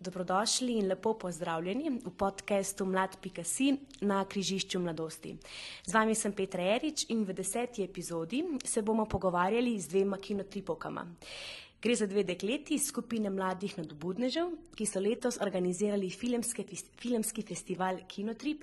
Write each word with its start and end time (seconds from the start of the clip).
Dobrodošli 0.00 0.72
in 0.78 0.86
lepo 0.86 1.14
pozdravljeni 1.18 1.90
v 2.04 2.10
podkastu 2.10 2.84
Mlad.si 2.86 3.72
na 4.00 4.24
križišču 4.24 4.78
mladosti. 4.78 5.32
Z 5.86 5.94
vami 5.94 6.14
sem 6.14 6.32
Petra 6.32 6.62
Erič 6.62 7.08
in 7.10 7.24
v 7.26 7.34
deseti 7.34 7.82
epizodi 7.82 8.44
se 8.64 8.82
bomo 8.82 9.08
pogovarjali 9.10 9.72
z 9.80 9.88
dvema 9.88 10.16
kinotripovkama. 10.16 11.02
Gre 11.82 11.94
za 11.94 12.06
dve 12.06 12.22
dekleti 12.22 12.74
iz 12.74 12.86
skupine 12.86 13.30
mladih 13.30 13.74
nadobudnežev, 13.78 14.54
ki 14.78 14.86
so 14.86 15.02
letos 15.02 15.40
organizirali 15.42 16.10
filmske, 16.10 16.62
filmski 16.98 17.42
festival 17.42 17.98
Kinotrip 18.06 18.62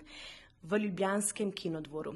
v 0.63 0.79
Ljubljanskem 0.85 1.51
kinodvoru. 1.51 2.15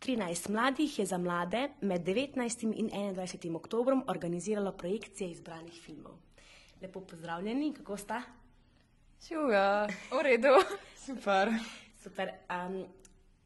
13 0.00 0.48
mladih 0.48 0.98
je 0.98 1.06
za 1.06 1.18
mlade 1.18 1.68
med 1.80 2.08
19. 2.08 2.72
in 2.72 2.88
21. 2.88 3.56
oktobrom 3.56 4.04
organiziralo 4.08 4.72
projekcije 4.72 5.30
izbranih 5.30 5.80
filmov. 5.84 6.29
Lepo 6.82 7.00
pozdravljeni, 7.00 7.74
kako 7.74 7.96
sta? 7.96 8.22
Žuga, 9.28 9.88
v 10.10 10.22
redu, 10.22 10.48
super. 11.06 11.52
Super. 12.02 12.30
Um, 12.48 12.86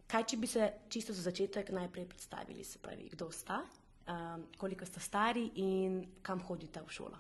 kaj, 0.07 0.25
če 0.31 0.37
bi 0.37 0.47
se 0.47 0.69
čisto 0.89 1.13
za 1.13 1.25
začetek 1.27 1.73
najprej 1.75 2.07
predstavili, 2.07 2.65
se 2.65 2.79
pravi, 2.79 3.09
kdo 3.11 3.33
sta, 3.35 3.65
um, 4.07 4.45
koliko 4.59 4.87
sta 4.87 5.01
stari 5.01 5.49
in 5.57 6.05
kam 6.23 6.45
hodite 6.47 6.83
v 6.83 6.95
šolo? 6.95 7.19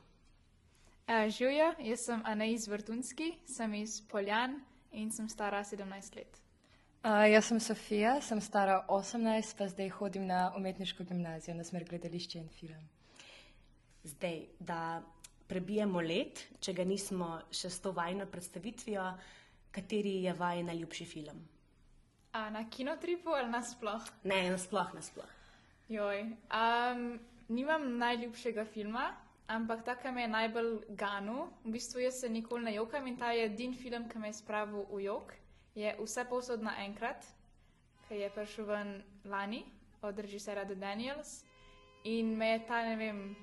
Uh, 1.08 1.27
Žuja, 1.34 1.72
jaz 1.82 2.06
sem 2.06 2.22
Anais 2.24 2.69
Vrtunski, 2.70 3.33
sem 3.50 3.74
iz 3.74 3.98
Poljan 4.08 4.60
in 4.92 5.10
sem 5.10 5.27
stara 5.28 5.64
17 5.66 6.16
let. 6.16 6.38
Uh, 7.05 7.27
jaz 7.27 7.50
sem 7.50 7.58
Sofija, 7.60 8.20
sem 8.22 8.38
stara 8.41 8.84
18, 8.88 9.58
pa 9.58 9.66
zdaj 9.69 9.91
hodim 9.98 10.30
na 10.30 10.52
umetniško 10.56 11.05
gimnazijo, 11.05 11.58
na 11.58 11.66
smer 11.66 11.84
gledališče 11.91 12.38
in 12.38 12.48
film. 12.48 12.86
Zdaj, 14.05 14.41
da 14.60 15.02
prebijemo 15.48 16.00
let, 16.00 16.46
če 16.60 16.72
ga 16.72 16.84
nismo 16.84 17.38
še 17.50 17.70
s 17.70 17.80
to 17.84 17.92
vajno 17.92 18.26
predstavitvijo, 18.30 19.04
kateri 19.74 20.22
je 20.24 20.32
vaj 20.38 20.62
najljubši 20.70 21.06
film? 21.06 21.42
A 22.34 22.48
na 22.50 22.64
kinotripu 22.70 23.34
ali 23.34 23.50
nasploh? 23.50 24.02
Ne, 24.24 24.41
nasploh, 24.50 24.94
nasploh. 24.94 25.30
Joj, 25.88 26.24
um, 26.50 27.04
nimam 27.48 27.86
najljubšega 28.00 28.64
filma, 28.64 29.12
ampak 29.46 29.84
ta, 29.86 29.94
ki 30.00 30.10
me 30.10 30.24
je 30.24 30.32
najbolj 30.32 30.74
ganu, 30.98 31.48
v 31.64 31.76
bistvu 31.76 32.06
jaz 32.06 32.22
se 32.24 32.28
nikoli 32.28 32.64
ne 32.64 32.74
jokam 32.74 33.06
in 33.06 33.19
ta 33.20 33.32
je 33.36 33.47
edin 33.47 33.74
film, 33.76 34.08
ki 34.08 34.19
me 34.19 34.32
je 34.32 34.41
spravil 34.41 34.86
v 34.91 35.06
jok 35.06 35.34
je 35.74 35.97
vse 35.98 36.24
posod 36.30 36.62
naenkrat, 36.62 37.26
ki 38.08 38.22
je 38.22 38.30
prišel 38.30 38.64
ven 38.64 38.91
lani 39.24 39.64
od 40.02 40.19
režisera 40.19 40.64
The 40.64 40.74
Daniels. 40.74 41.42
In 42.04 42.36
me 42.38 42.48
je 42.48 42.60
ta, 42.69 42.82
ne 42.82 42.97
vem, 42.97 43.36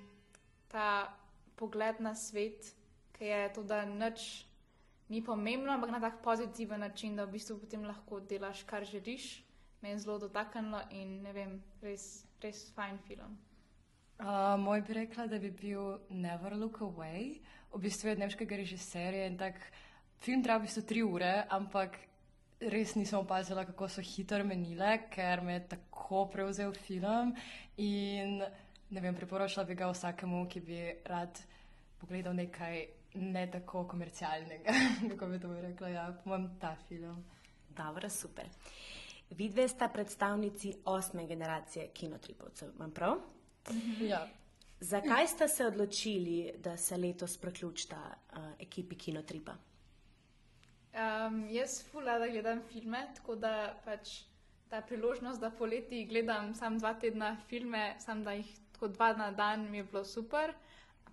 ta 0.68 1.18
pogled 1.62 2.02
na 2.02 2.16
svet, 2.18 2.74
ki 3.14 3.30
je 3.30 3.42
to, 3.54 3.64
da 3.64 3.84
nič 3.86 4.48
ni 5.12 5.22
pomembno, 5.22 5.70
ampak 5.76 5.92
na 5.94 6.02
tak 6.02 6.22
pozitiven 6.26 6.82
način, 6.82 7.16
da 7.16 7.28
v 7.28 7.38
bistvu 7.38 7.60
potem 7.62 7.86
lahko 7.86 8.20
delaš, 8.20 8.64
kar 8.66 8.86
želiš, 8.88 9.44
me 9.82 9.94
je 9.94 10.00
zelo 10.02 10.18
dotaknilo 10.20 10.82
in 10.92 11.22
ne 11.22 11.34
vem, 11.34 11.56
res, 11.82 12.26
res 12.42 12.70
fajn 12.76 13.00
film. 13.08 13.38
Uh, 14.22 14.56
moj 14.62 14.84
bi 14.86 14.94
rekla, 14.94 15.26
da 15.28 15.40
bi 15.42 15.50
bil 15.52 15.98
Never 16.10 16.56
Look 16.58 16.82
Away, 16.86 17.42
v 17.74 17.82
bistvu 17.82 18.12
je 18.12 18.20
nemškega 18.22 18.58
režiserja 18.60 19.26
in 19.28 19.38
tak 19.38 19.58
film 20.22 20.44
traja 20.44 20.62
v 20.62 20.68
bistvu 20.68 20.84
tri 20.86 21.04
ure, 21.04 21.34
ampak 21.50 21.98
res 22.62 22.94
nisem 22.96 23.20
opazila, 23.20 23.66
kako 23.66 23.90
so 23.90 24.04
hitro 24.06 24.44
menile, 24.46 25.08
ker 25.10 25.42
me 25.42 25.58
je 25.58 25.68
tako 25.76 26.28
prevzel 26.30 26.74
film. 26.78 27.34
In 27.82 28.44
ne 28.92 29.02
vem, 29.02 29.16
priporočila 29.16 29.66
bi 29.66 29.76
ga 29.76 29.90
vsakemu, 29.92 30.46
ki 30.50 30.60
bi 30.60 30.80
rad 31.06 31.40
pogledal 32.00 32.36
nekaj 32.36 32.86
ne 33.14 33.46
tako 33.52 33.86
komercialnega, 33.88 34.74
kako 35.10 35.28
bi 35.28 35.40
to 35.40 35.54
rekla. 35.62 35.90
Ja, 35.90 36.06
pomem 36.24 36.50
ta 36.60 36.76
film. 36.88 37.24
Dobro, 37.70 38.10
super. 38.10 38.50
Vidve 39.30 39.68
sta 39.68 39.88
predstavnici 39.88 40.74
osme 40.86 41.28
generacije 41.28 41.88
kinotripovcev, 41.94 42.70
imam 42.76 42.92
prav? 42.92 43.18
Mhm. 43.70 44.06
Ja. 44.06 44.28
Zakaj 44.80 45.28
ste 45.28 45.48
se 45.48 45.66
odločili, 45.66 46.54
da 46.58 46.78
se 46.78 46.98
letos 46.98 47.38
priključita 47.38 47.98
uh, 47.98 48.38
ekipi 48.60 48.96
Kinotripa? 48.96 49.54
Um, 50.92 51.48
jaz 51.50 51.84
fulada 51.92 52.28
gledam 52.28 52.62
filme, 52.72 53.08
tako 53.16 53.36
da 53.36 53.76
pač 53.86 54.24
ta 54.70 54.82
priložnost, 54.82 55.40
da 55.40 55.52
poleti 55.52 56.06
gledam 56.06 56.56
samo 56.56 56.80
dva 56.80 56.94
tedna 56.94 57.38
filme, 57.48 57.96
samo 58.00 58.24
da 58.24 58.32
jih 58.32 58.61
tako 58.82 58.94
dva 58.94 59.14
na 59.14 59.32
dan, 59.32 59.70
mi 59.70 59.78
je 59.78 59.84
bilo 59.84 60.04
super. 60.04 60.54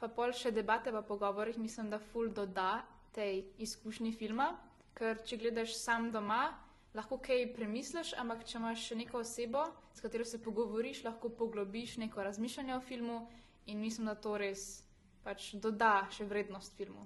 Pa 0.00 0.08
pol 0.08 0.32
še 0.32 0.48
debate, 0.56 0.88
pa 0.88 1.02
pogovorih, 1.02 1.58
mislim, 1.60 1.90
da 1.90 1.98
ful 1.98 2.30
doda 2.32 2.84
tej 3.12 3.42
izkušnji 3.60 4.12
filma, 4.16 4.54
ker 4.96 5.20
če 5.20 5.36
gledaš 5.36 5.74
sam 5.76 6.08
doma, 6.14 6.54
lahko 6.96 7.18
kaj 7.20 7.50
premisliš, 7.52 8.14
ampak 8.16 8.46
če 8.48 8.56
imaš 8.56 8.86
še 8.88 8.96
neko 9.02 9.20
osebo, 9.20 9.66
s 9.92 10.00
katero 10.00 10.24
se 10.24 10.40
pogovoriš, 10.40 11.02
lahko 11.04 11.28
poglobiš 11.28 11.98
neko 12.00 12.24
razmišljanje 12.24 12.76
o 12.76 12.80
filmu 12.80 13.20
in 13.66 13.84
mislim, 13.84 14.08
da 14.08 14.16
to 14.16 14.38
res 14.40 14.64
pač 15.26 15.52
doda 15.60 16.06
še 16.14 16.24
vrednost 16.24 16.72
filmu. 16.78 17.04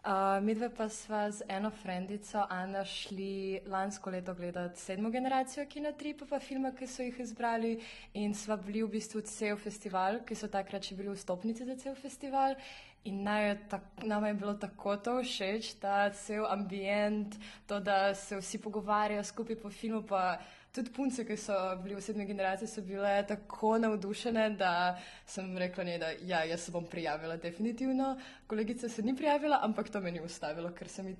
Uh, 0.00 0.40
mi 0.40 0.54
dve 0.54 0.70
pa 0.72 0.88
sva 0.88 1.30
z 1.30 1.44
eno 1.48 1.68
frendico, 1.70 2.46
Ana, 2.48 2.84
šli 2.84 3.60
lansko 3.66 4.10
leto 4.10 4.34
gledati 4.34 4.80
sedmo 4.80 5.10
generacijo 5.10 5.66
kinotripa, 5.68 6.24
pa 6.24 6.38
filme, 6.40 6.70
ki 6.72 6.86
so 6.88 7.04
jih 7.04 7.18
izbrali, 7.20 7.74
in 8.16 8.32
sva 8.34 8.56
bili 8.56 8.80
v 8.80 8.88
bistvu 8.94 9.20
cel 9.28 9.60
festival, 9.60 10.22
ki 10.24 10.34
so 10.34 10.48
takrat 10.48 10.88
še 10.88 10.96
bili 10.96 11.12
vstopnici 11.12 11.68
za 11.68 11.76
cel 11.76 11.98
festival. 12.00 12.56
In 13.04 13.20
nam 13.24 14.24
je 14.24 14.32
bilo 14.40 14.54
tako 14.54 14.96
to 14.96 15.18
všeč, 15.20 15.74
ta 15.84 16.08
cel 16.16 16.48
ambient, 16.48 17.36
to, 17.68 17.76
da 17.80 18.14
se 18.14 18.40
vsi 18.40 18.56
pogovarjajo 18.56 19.24
skupaj 19.24 19.60
po 19.60 19.68
filmu. 19.68 20.00
Pa, 20.08 20.40
tudi 20.72 20.90
punce, 20.90 21.24
ki 21.26 21.36
so 21.36 21.54
bili 21.82 21.94
v 21.94 22.02
sedmi 22.02 22.26
generaciji, 22.26 22.68
so 22.68 22.82
bile 22.86 23.24
tako 23.28 23.78
navdušene, 23.78 24.50
da 24.58 24.98
sem 25.26 25.50
rekla, 25.58 25.84
ne, 25.84 25.98
da 25.98 26.10
ja, 26.26 26.44
jaz 26.44 26.66
se 26.66 26.72
bom 26.72 26.86
prijavila, 26.86 27.36
definitivno. 27.36 28.14
Kolegica 28.46 28.88
se 28.88 29.02
ni 29.02 29.16
prijavila, 29.16 29.60
ampak 29.62 29.90
to 29.90 30.00
me 30.00 30.12
ni 30.12 30.22
ustavilo, 30.22 30.70
ker 30.74 30.88
sem 30.88 31.14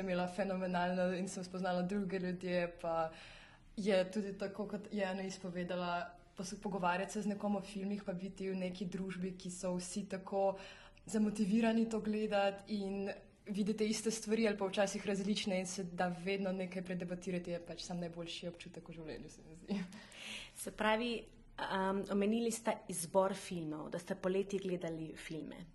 imela 0.00 0.28
fenomenalno 0.28 1.10
in 1.18 1.28
sem 1.28 1.44
spoznala 1.44 1.82
druge 1.82 2.18
ljudi. 2.18 2.66
Pa 2.80 3.10
je 3.76 4.04
tudi 4.12 4.38
tako, 4.38 4.68
kot 4.68 4.88
je 4.92 5.04
ena 5.04 5.22
izpovedala, 5.22 6.06
pogovarjati 6.62 7.12
se 7.12 7.22
z 7.22 7.34
nekom 7.34 7.56
o 7.56 7.60
filmih, 7.60 8.02
pa 8.04 8.12
biti 8.12 8.50
v 8.50 8.56
neki 8.56 8.86
družbi, 8.86 9.34
ki 9.38 9.50
so 9.50 9.74
vsi 9.74 10.08
tako 10.08 10.54
zamotivirani 11.06 11.88
to 11.90 12.00
gledati 12.00 12.78
vidite 13.46 13.86
iste 13.86 14.10
stvari 14.10 14.48
ali 14.48 14.58
pa 14.58 14.66
včasih 14.66 15.06
različne 15.06 15.58
in 15.60 15.66
se 15.66 15.84
da 15.84 16.08
vedno 16.24 16.52
nekaj 16.52 16.82
predebatirati, 16.82 17.50
je 17.50 17.66
pač 17.66 17.82
sam 17.84 18.00
najboljši 18.00 18.48
občutek 18.48 18.88
v 18.88 18.92
življenju, 18.92 19.30
se 19.30 19.42
mi 19.48 19.56
zdi. 19.56 19.80
Se 20.56 20.70
pravi, 20.70 21.24
um, 21.58 22.04
omenili 22.10 22.50
ste 22.50 22.76
izbor 22.88 23.34
filmov, 23.34 23.90
da 23.90 23.98
ste 23.98 24.14
poleti 24.14 24.58
gledali 24.58 25.12
filme. 25.16 25.66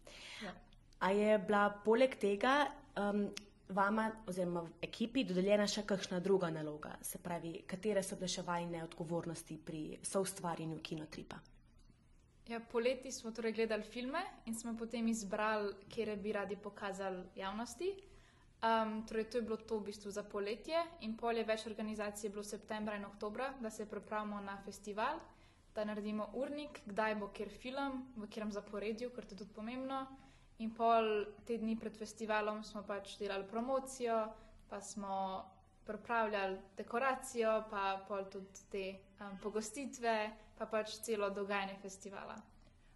Ja. 0.44 0.54
A 1.00 1.12
je 1.12 1.38
bila 1.40 1.70
poleg 1.86 2.16
tega 2.20 2.72
um, 2.98 3.28
vama 3.70 4.10
oziroma 4.28 4.66
ekipi 4.82 5.24
dodeljena 5.24 5.68
še 5.68 5.86
kakšna 5.86 6.20
druga 6.20 6.50
naloga? 6.50 6.96
Se 7.02 7.22
pravi, 7.24 7.62
katere 7.68 8.04
so 8.04 8.18
bile 8.18 8.32
še 8.32 8.44
vajne 8.48 8.84
odgovornosti 8.88 9.60
pri 9.66 9.84
soustvarjanju 10.04 10.82
kinotripa? 10.84 11.40
Ja, 12.50 12.60
poleti 12.60 13.12
smo 13.12 13.32
torej 13.32 13.52
gledali 13.52 13.84
filme 13.84 14.20
in 14.46 14.56
smo 14.56 14.72
potem 14.78 15.08
izbrali, 15.08 15.74
kje 15.90 16.16
bi 16.18 16.32
radi 16.32 16.56
pokazali 16.56 17.24
javnosti. 17.36 17.92
Um, 18.60 19.06
torej, 19.08 19.30
to 19.30 19.38
je 19.38 19.42
bilo 19.42 19.58
to 19.58 19.78
v 19.78 19.84
bistvu 19.84 20.12
za 20.12 20.24
poletje, 20.24 20.82
in 21.06 21.14
pol 21.18 21.38
je 21.38 21.44
več 21.46 21.68
organizacij 21.70 22.30
bilo 22.34 22.44
septembra 22.44 22.98
in 22.98 23.06
oktobra, 23.06 23.54
da 23.62 23.70
se 23.70 23.86
pripravimo 23.86 24.42
na 24.42 24.58
festival, 24.66 25.22
da 25.76 25.86
naredimo 25.86 26.32
urnik, 26.34 26.82
kdaj 26.86 27.16
bo 27.22 27.30
kjer 27.30 27.54
film, 27.54 28.02
v 28.18 28.26
katerem 28.26 28.52
zaporedju, 28.52 29.14
ker 29.14 29.30
to 29.30 29.38
je 29.38 29.44
tudi 29.44 29.54
pomembno. 29.54 30.02
In 30.58 30.74
pol 30.76 31.30
te 31.46 31.58
dni 31.58 31.78
pred 31.78 31.96
festivalom 31.96 32.64
smo 32.64 32.82
pač 32.84 33.14
delali 33.22 33.46
promocijo, 33.48 34.26
pa 34.70 34.82
smo 34.82 35.46
pripravljali 35.86 36.58
dekoracijo, 36.78 37.60
pa 37.70 38.02
pol 38.08 38.26
tudi 38.26 38.70
te 38.72 38.86
um, 39.22 39.38
pogostitve 39.38 40.49
pa 40.60 40.66
pač 40.68 40.98
celo 41.00 41.30
dogajanje 41.32 41.76
festivala. 41.82 42.36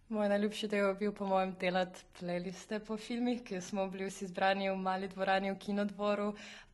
Moj 0.08 0.28
najljubši 0.28 0.68
del 0.68 0.86
je 0.86 0.94
bil, 0.94 1.12
po 1.16 1.26
mojem, 1.26 1.54
delati 1.60 2.02
playliste 2.18 2.78
po 2.84 2.96
filmih, 3.00 3.40
ki 3.42 3.60
smo 3.64 3.86
bili 3.88 4.10
vsi 4.10 4.28
zbrani 4.28 4.68
v 4.68 4.76
mali 4.76 5.08
dvorani 5.08 5.54
v 5.54 5.56
kinodvoru, 5.58 6.26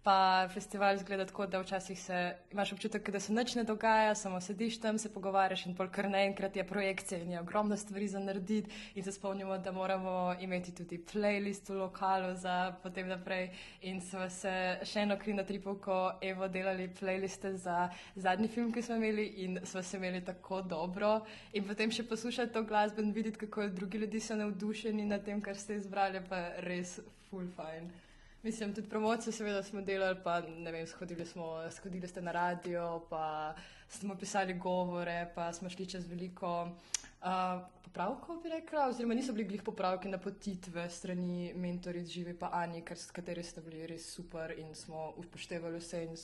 pa 0.03 0.49
festival 0.49 0.95
izgleda 0.95 1.27
tako, 1.27 1.47
da 1.47 1.61
včasih 1.61 2.01
se, 2.01 2.37
imaš 2.53 2.73
občutek, 2.73 3.11
da 3.11 3.21
se 3.21 3.33
nič 3.33 3.55
ne 3.55 3.65
dogaja, 3.65 4.15
samo 4.15 4.41
sediš 4.41 4.81
tam, 4.81 4.99
se 4.99 5.13
pogovarjaš 5.13 5.67
in 5.67 5.75
polk 5.77 5.97
naenkrat 5.97 6.57
je 6.57 6.67
projekcija 6.67 7.21
in 7.21 7.33
je 7.33 7.41
ogromno 7.41 7.77
stvari 7.77 8.09
za 8.09 8.19
narediti 8.19 8.71
in 8.95 9.05
se 9.05 9.13
spomnimo, 9.13 9.59
da 9.59 9.73
moramo 9.73 10.35
imeti 10.41 10.75
tudi 10.75 11.05
playlist 11.13 11.69
v 11.69 11.79
lokalu 11.79 12.35
za 12.35 12.73
potem 12.83 13.09
naprej 13.09 13.51
in 13.83 14.01
smo 14.01 14.31
se 14.31 14.79
še 14.83 15.01
eno 15.01 15.19
krino 15.19 15.45
tripovko 15.45 16.01
Evo 16.21 16.49
delali 16.49 16.89
playliste 17.01 17.53
za 17.53 17.91
zadnji 18.17 18.49
film, 18.49 18.73
ki 18.73 18.83
smo 18.83 18.97
imeli 18.97 19.27
in 19.45 19.61
smo 19.65 19.83
se 19.83 19.97
imeli 19.97 20.25
tako 20.25 20.63
dobro 20.63 21.21
in 21.53 21.67
potem 21.67 21.91
še 21.91 22.09
poslušati 22.09 22.53
to 22.53 22.63
glasbo 22.63 23.03
in 23.03 23.13
videti 23.13 23.39
kako 23.39 23.69
drugi 23.69 23.99
ljudje 23.99 24.21
so 24.21 24.37
navdušeni 24.37 25.05
nad 25.05 25.25
tem, 25.25 25.41
kar 25.41 25.57
ste 25.57 25.77
izbrali, 25.77 26.23
pa 26.29 26.49
res 26.65 27.01
full 27.31 27.49
fine. 27.57 28.10
Mislim, 28.43 28.75
tudi 28.75 28.89
promocijo 28.89 29.33
seveda 29.33 29.63
smo 29.63 29.83
delali, 29.83 30.17
pa 30.25 30.41
ne 30.41 30.73
vem, 30.73 30.87
shodili 30.87 31.27
smo, 31.27 31.71
shodili 31.71 32.09
ste 32.09 32.23
na 32.23 32.33
radio, 32.33 33.03
pa 33.11 33.55
smo 33.89 34.17
pisali 34.17 34.55
govore, 34.55 35.33
pa 35.35 35.53
smo 35.53 35.71
šli 35.71 35.87
čez 35.87 36.09
veliko 36.09 36.63
uh, 36.63 37.61
popravkov, 37.85 38.43
bi 38.43 38.49
rekla, 38.49 38.87
oziroma 38.89 39.15
niso 39.15 39.33
bili 39.33 39.49
glih 39.49 39.63
popravki 39.63 40.09
na 40.09 40.19
potitve 40.19 40.91
strani 40.91 41.53
mentoric 41.55 42.09
Živi 42.09 42.35
pa 42.39 42.51
Ani, 42.53 42.85
ker 42.85 42.99
s 42.99 43.11
kateri 43.11 43.43
ste 43.43 43.61
bili 43.61 43.87
res 43.87 44.07
super 44.15 44.55
in 44.59 44.75
smo 44.75 45.13
upoštevali 45.17 45.79
vse 45.79 46.05
in 46.05 46.17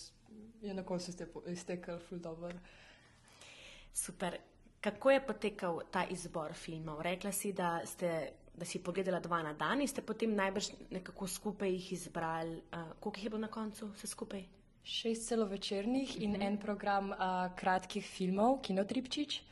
je 0.62 0.74
na 0.74 0.82
koncu 0.82 1.12
ste 1.12 1.26
iztekali 1.46 2.00
full 2.00 2.20
dobro. 2.20 2.52
Super. 3.92 4.38
Kako 4.80 5.10
je 5.10 5.26
potekal 5.26 5.80
ta 5.90 6.04
izbor 6.10 6.52
filmov? 6.54 7.00
Rekla 7.02 7.32
si, 7.32 7.52
da, 7.52 7.80
ste, 7.84 8.32
da 8.56 8.64
si 8.64 8.78
pogledala 8.78 9.20
dva 9.20 9.42
na 9.42 9.52
dan 9.52 9.80
in 9.80 9.88
ste 9.88 10.02
potem 10.02 10.34
najbrž 10.34 10.70
nekako 10.90 11.26
skupaj 11.26 11.70
jih 11.70 11.92
izbrali. 11.92 12.56
Uh, 12.72 12.92
koliko 13.00 13.18
jih 13.18 13.24
je 13.24 13.30
bilo 13.30 13.40
na 13.40 13.48
koncu 13.48 13.90
vse 13.92 14.06
skupaj? 14.06 14.44
Šest 14.82 15.28
celovečernih 15.28 16.22
in 16.22 16.32
mhm. 16.32 16.42
en 16.42 16.58
program 16.58 17.10
uh, 17.10 17.18
kratkih 17.56 18.06
filmov, 18.06 18.62
Kinotripčič. 18.62 19.42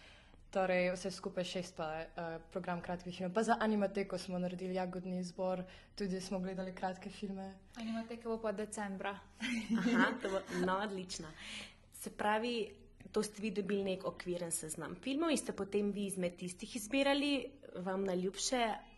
Torej, 0.54 0.92
vse 0.94 1.10
skupaj 1.10 1.44
šest, 1.44 1.74
pa 1.76 1.88
uh, 2.06 2.36
program 2.52 2.80
kratkih 2.80 3.16
filmov. 3.16 3.34
Pa 3.34 3.42
za 3.42 3.56
animateko 3.60 4.18
smo 4.18 4.38
naredili 4.38 4.74
jagodni 4.74 5.18
izbor, 5.18 5.64
tudi 5.94 6.20
smo 6.20 6.38
gledali 6.38 6.74
kratke 6.74 7.10
filme. 7.10 7.52
Animateka 7.76 8.28
bo 8.28 8.38
pa 8.38 8.52
decembra. 8.52 9.18
Aha, 9.78 10.12
to 10.22 10.30
bo 10.30 10.40
no, 10.66 10.78
odlično. 10.78 11.28
Se 11.92 12.10
pravi, 12.10 12.70
to 13.12 13.22
ste 13.22 13.42
vi 13.42 13.50
dobili 13.50 13.84
nek 13.84 14.06
okviren 14.06 14.50
seznam 14.50 14.94
filmov 14.94 15.30
in 15.30 15.38
ste 15.38 15.52
potem 15.52 15.90
vi 15.90 16.06
izmed 16.06 16.36
tistih 16.36 16.76
izbirali, 16.76 17.50
vam 17.82 18.04
najljubše, 18.04 18.93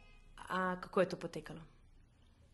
a 0.48 0.80
kako 0.80 1.00
je 1.00 1.08
to 1.08 1.16
potekalo? 1.16 1.60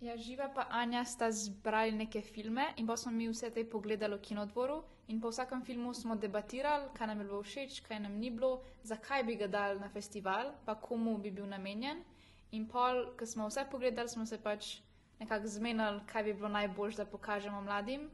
Ja, 0.03 0.17
Živa 0.17 0.49
pa 0.55 0.67
Anja 0.71 1.05
sta 1.05 1.31
zbrali 1.31 1.93
neke 1.93 2.23
filme 2.23 2.65
in 2.77 2.87
pa 2.87 2.97
smo 2.97 3.13
mi 3.13 3.29
vse 3.29 3.51
te 3.51 3.63
pogledali 3.65 4.17
v 4.17 4.21
kinodvoru 4.21 4.83
in 5.07 5.21
po 5.21 5.31
vsakem 5.31 5.63
filmu 5.63 5.95
smo 5.95 6.17
debatirali, 6.17 6.89
kaj 6.95 7.07
nam 7.07 7.21
je 7.21 7.25
bilo 7.25 7.43
všeč, 7.43 7.81
kaj 7.87 8.01
nam 8.01 8.17
ni 8.19 8.31
bilo, 8.31 8.63
zakaj 8.83 9.23
bi 9.25 9.37
ga 9.37 9.47
dali 9.47 9.79
na 9.81 9.89
festival, 9.89 10.51
pa 10.65 10.75
komu 10.75 11.19
bi 11.19 11.31
bil 11.31 11.47
namenjen. 11.47 12.03
In 12.51 12.67
pol, 12.69 13.15
ko 13.19 13.27
smo 13.27 13.47
vse 13.47 13.65
pogledali, 13.71 14.09
smo 14.09 14.27
se 14.27 14.39
pač 14.43 14.81
nekako 15.21 15.47
zmenili, 15.47 16.01
kaj 16.07 16.23
bi 16.23 16.35
bilo 16.35 16.49
najbolj, 16.49 16.97
da 16.97 17.07
pokažemo 17.07 17.61
mladim. 17.63 18.09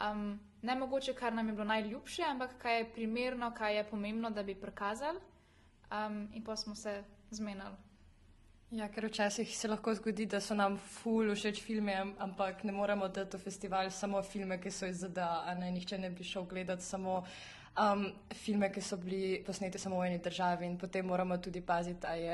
Um, 0.00 0.40
ne 0.62 0.74
mogoče, 0.74 1.14
kar 1.14 1.32
nam 1.32 1.48
je 1.48 1.52
bilo 1.52 1.64
najljubše, 1.64 2.22
ampak 2.22 2.58
kaj 2.58 2.78
je 2.78 2.90
primerno, 2.92 3.52
kaj 3.54 3.76
je 3.76 3.84
pomembno, 3.90 4.30
da 4.30 4.42
bi 4.42 4.54
prikazali. 4.54 5.20
Um, 5.90 6.28
in 6.34 6.44
pa 6.44 6.56
smo 6.56 6.74
se 6.74 7.04
zmenili. 7.30 7.89
Ja, 8.70 8.86
ker 8.86 9.08
včasih 9.08 9.50
se 9.58 9.68
lahko 9.68 9.90
zgodi, 9.98 10.28
da 10.30 10.38
so 10.40 10.54
nam 10.54 10.76
ful 10.78 11.32
všeč 11.34 11.56
filme, 11.58 11.94
ampak 12.22 12.62
ne 12.62 12.72
moremo 12.72 13.08
dati 13.10 13.34
v 13.36 13.42
festival 13.42 13.90
samo 13.90 14.20
filme, 14.22 14.60
ki 14.62 14.70
so 14.70 14.86
iz 14.86 15.00
ZDA, 15.02 15.56
nihče 15.58 15.98
ne 15.98 16.10
bi 16.10 16.24
šel 16.24 16.46
gledati 16.46 16.86
samo 16.86 17.16
um, 17.80 18.12
filme, 18.34 18.68
ki 18.72 18.80
so 18.80 18.96
bili 18.96 19.42
posneti 19.46 19.78
samo 19.78 20.00
v 20.00 20.06
eni 20.06 20.18
državi 20.18 20.66
in 20.66 20.76
potem 20.78 21.06
moramo 21.06 21.38
tudi 21.38 21.60
paziti, 21.60 22.06
ali 22.06 22.28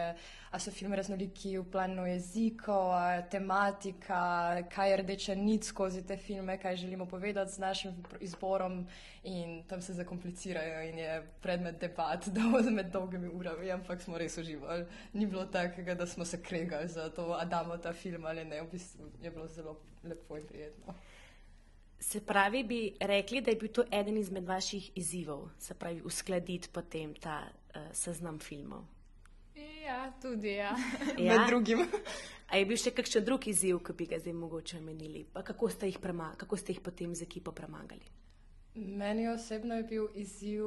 so 0.61 0.71
filme 0.71 0.97
raznoliki 0.97 1.59
v 1.59 1.65
planu 1.71 2.07
jezikov, 2.07 2.93
tematika, 3.31 4.63
kaj 4.73 4.91
je 4.91 4.97
rdeča 4.97 5.35
nit 5.35 5.65
skozi 5.65 6.03
te 6.07 6.17
filme, 6.17 6.59
kaj 6.59 6.77
želimo 6.77 7.07
povedati 7.07 7.53
z 7.53 7.59
našim 7.59 8.05
izborom 8.21 8.87
in 9.23 9.63
tam 9.69 9.83
se 9.83 9.95
zakomplicirajo 9.95 10.83
in 10.89 10.99
je 10.99 11.27
predmet 11.43 11.81
debat, 11.81 12.29
bodo 12.53 12.71
med 12.71 12.91
dolgimi 12.93 13.29
urami, 13.29 13.71
ampak 13.71 14.03
smo 14.03 14.19
res 14.19 14.39
uživali. 14.39 14.87
Ni 15.13 15.27
bilo 15.27 15.45
takega, 15.47 15.95
da 15.95 16.07
smo 16.07 16.25
se 16.25 16.43
kregali 16.43 16.89
za 16.89 17.11
to, 17.11 17.29
da 17.29 17.45
damo 17.45 17.77
ta 17.77 17.93
film 17.93 18.25
ali 18.27 18.45
ne, 18.45 18.63
v 18.63 18.71
bistvu 18.73 19.11
je 19.23 19.31
bilo 19.31 19.47
zelo 19.47 19.77
lepo 20.05 20.37
in 20.37 20.47
prijetno. 20.47 20.95
Se 22.01 22.21
pravi, 22.21 22.65
bi 22.65 22.81
rekli, 23.01 23.41
da 23.41 23.51
je 23.51 23.57
bil 23.57 23.73
to 23.73 23.85
eden 23.93 24.17
izmed 24.17 24.45
vaših 24.47 24.91
izzivov, 24.95 25.49
se 25.59 25.75
pravi, 25.75 26.03
uskladiti 26.05 26.69
potem 26.73 27.15
ta 27.15 27.41
uh, 27.49 27.81
seznam 27.93 28.39
filmov. 28.39 28.85
Ja, 29.87 30.13
tudi 30.23 30.49
ja. 30.49 30.77
ja? 31.19 31.39
med 31.39 31.49
drugim. 31.49 31.87
A 32.47 32.59
je 32.59 32.67
bil 32.67 32.79
še 32.79 32.93
kakšen 32.95 33.25
drug 33.25 33.47
izziv, 33.49 33.81
ki 33.87 33.95
bi 33.97 34.07
ga 34.11 34.19
zdaj 34.19 34.35
mogoče 34.37 34.79
omenili? 34.79 35.25
Pa 35.33 35.43
kako 35.43 35.71
ste 35.71 35.91
jih, 35.91 35.99
prema, 36.03 36.33
kako 36.37 36.57
ste 36.57 36.75
jih 36.75 36.83
potem 36.83 37.15
z 37.15 37.27
ekipo 37.27 37.53
premagali? 37.53 38.07
Meni 38.75 39.29
osebno 39.29 39.79
je 39.81 39.87
bil 39.89 40.09
izziv 40.15 40.67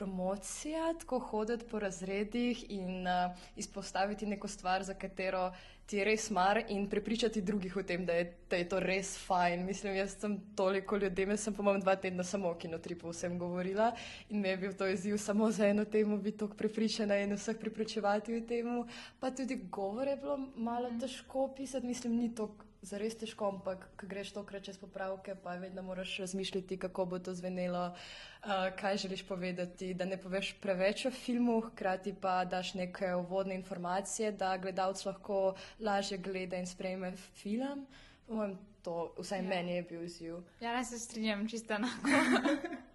promocija, 0.00 0.94
tako 1.00 1.18
hoditi 1.18 1.64
po 1.70 1.78
razredih 1.78 2.64
in 2.72 3.06
uh, 3.06 3.36
izpostaviti 3.56 4.26
neko 4.26 4.48
stvar, 4.48 4.82
za 4.82 4.94
katero 4.94 5.50
ti 5.86 5.98
je 5.98 6.04
res 6.06 6.30
mar 6.30 6.62
in 6.68 6.86
prepričati 6.88 7.42
drugih 7.42 7.76
o 7.76 7.82
tem, 7.82 8.06
da 8.06 8.14
je, 8.16 8.24
da 8.50 8.56
je 8.56 8.68
to 8.68 8.80
res 8.80 9.10
fajn. 9.26 9.66
Mislim, 9.66 9.96
jaz 9.98 10.14
sem 10.22 10.38
toliko 10.56 10.96
ljudi, 10.96 11.26
jaz 11.28 11.44
sem 11.44 11.54
pomem 11.54 11.80
dva 11.82 11.96
tedna 12.00 12.24
samo 12.24 12.48
o 12.48 12.54
kinotripu 12.54 13.12
vsem 13.12 13.36
govorila 13.38 13.90
in 14.30 14.40
mi 14.40 14.48
je 14.48 14.56
bil 14.56 14.72
to 14.72 14.88
izziv 14.88 15.18
samo 15.18 15.50
za 15.50 15.66
eno 15.68 15.84
temo 15.84 16.16
biti 16.16 16.38
tako 16.38 16.56
prepričana 16.56 17.18
in 17.20 17.36
vseh 17.36 17.58
prepričevati 17.60 18.38
v 18.38 18.46
temu. 18.46 18.86
Pa 19.20 19.30
tudi 19.30 19.60
govore 19.70 20.14
je 20.14 20.22
bilo 20.24 20.38
malo 20.56 20.94
težko 21.00 21.48
pisati, 21.56 21.86
mislim, 21.86 22.16
ni 22.16 22.34
to 22.34 22.48
zares 22.82 23.14
težko, 23.20 23.48
ampak 23.52 23.84
ko 24.00 24.06
greš 24.08 24.32
tokrat 24.32 24.64
čez 24.64 24.78
popravke, 24.80 25.34
pa 25.34 25.54
vedno 25.60 25.82
moraš 25.82 26.16
razmišljati, 26.24 26.78
kako 26.80 27.04
bo 27.04 27.18
to 27.18 27.34
zvenelo, 27.34 27.90
uh, 27.92 28.50
kaj 28.80 28.96
želiš 28.96 29.22
povedati, 29.28 29.94
da 29.94 30.04
ne 30.04 30.16
poveš 30.16 30.54
preveč 30.60 31.06
o 31.06 31.10
filmu, 31.10 31.60
hkrati 31.60 32.14
pa 32.20 32.44
daš 32.44 32.74
neke 32.74 33.14
uvodne 33.14 33.54
informacije, 33.54 34.32
da 34.32 34.56
gledalec 34.56 35.04
lahko 35.04 35.54
lažje 35.80 36.18
gleda 36.18 36.56
in 36.56 36.66
sprejme 36.66 37.12
film. 37.16 37.86
Povem, 38.26 38.58
to 38.82 39.12
vsaj 39.18 39.38
ja. 39.38 39.48
meni 39.48 39.76
je 39.76 39.82
bil 39.82 40.04
izziv. 40.04 40.36
Ja, 40.60 40.76
ne 40.76 40.84
se 40.84 40.98
strinjam, 40.98 41.48
čisto 41.48 41.74
enako. 41.74 42.08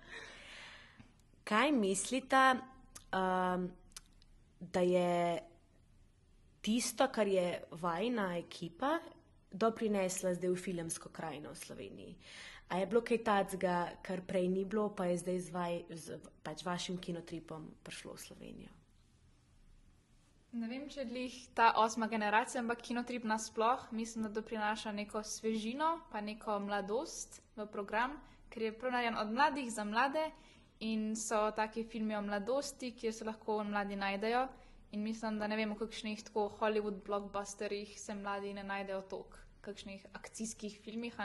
kaj 1.45 1.71
mislite, 1.71 2.55
um, 3.13 3.69
da 4.59 4.79
je 4.79 5.39
tisto, 6.61 7.07
kar 7.07 7.27
je 7.27 7.63
vajna 7.71 8.37
ekipa, 8.37 8.97
doprinesla 9.55 10.35
zdaj 10.35 10.51
v 10.51 10.59
filmsko 10.59 11.09
krajino 11.09 11.55
v 11.55 11.57
Sloveniji. 11.57 12.15
A 12.69 12.81
je 12.81 12.87
bilo 12.89 13.01
kaj 13.05 13.21
takega, 13.23 13.93
kar 14.01 14.21
prej 14.25 14.47
ni 14.49 14.65
bilo, 14.65 14.89
pa 14.89 15.05
je 15.05 15.21
zdaj 15.21 15.39
z, 15.39 15.49
vaj, 15.53 15.75
z 15.89 16.17
pač 16.43 16.65
vašim 16.65 16.97
kinotripom 16.97 17.69
prišlo 17.85 18.17
v 18.17 18.19
Slovenijo? 18.19 18.73
Ne 20.55 20.67
vem, 20.71 20.87
če 20.89 21.03
je 21.03 21.27
ta 21.53 21.73
osma 21.77 22.07
generacija, 22.07 22.61
ampak 22.63 22.81
kinotrip 22.81 23.23
nasploh 23.27 23.91
mislim, 23.91 24.23
da 24.23 24.29
doprinaša 24.39 24.91
neko 24.91 25.21
svežino, 25.23 25.99
pa 26.11 26.21
neko 26.21 26.59
mladost 26.63 27.41
v 27.55 27.67
program, 27.67 28.15
ker 28.49 28.63
je 28.63 28.77
pronajen 28.79 29.19
od 29.19 29.31
mladih 29.35 29.69
za 29.71 29.83
mlade 29.83 30.31
in 30.79 31.13
so 31.15 31.51
taki 31.55 31.83
filmi 31.83 32.15
o 32.15 32.21
mladosti, 32.21 32.95
kjer 32.95 33.13
se 33.13 33.27
lahko 33.27 33.63
mladi 33.63 33.95
najdejo. 33.95 34.47
In 34.91 35.03
mislim, 35.03 35.39
da 35.39 35.47
ne 35.47 35.59
vem, 35.59 35.73
v 35.75 35.79
kakšnih 35.85 36.23
tako 36.23 36.47
Hollywood 36.59 37.03
blockbusterjih 37.03 37.99
se 37.99 38.15
mladi 38.15 38.53
ne 38.53 38.63
najdejo 38.63 39.01
toliko 39.11 39.44
kakšnih 39.65 40.05
akcijskih 40.13 40.79
filmih, 40.83 41.17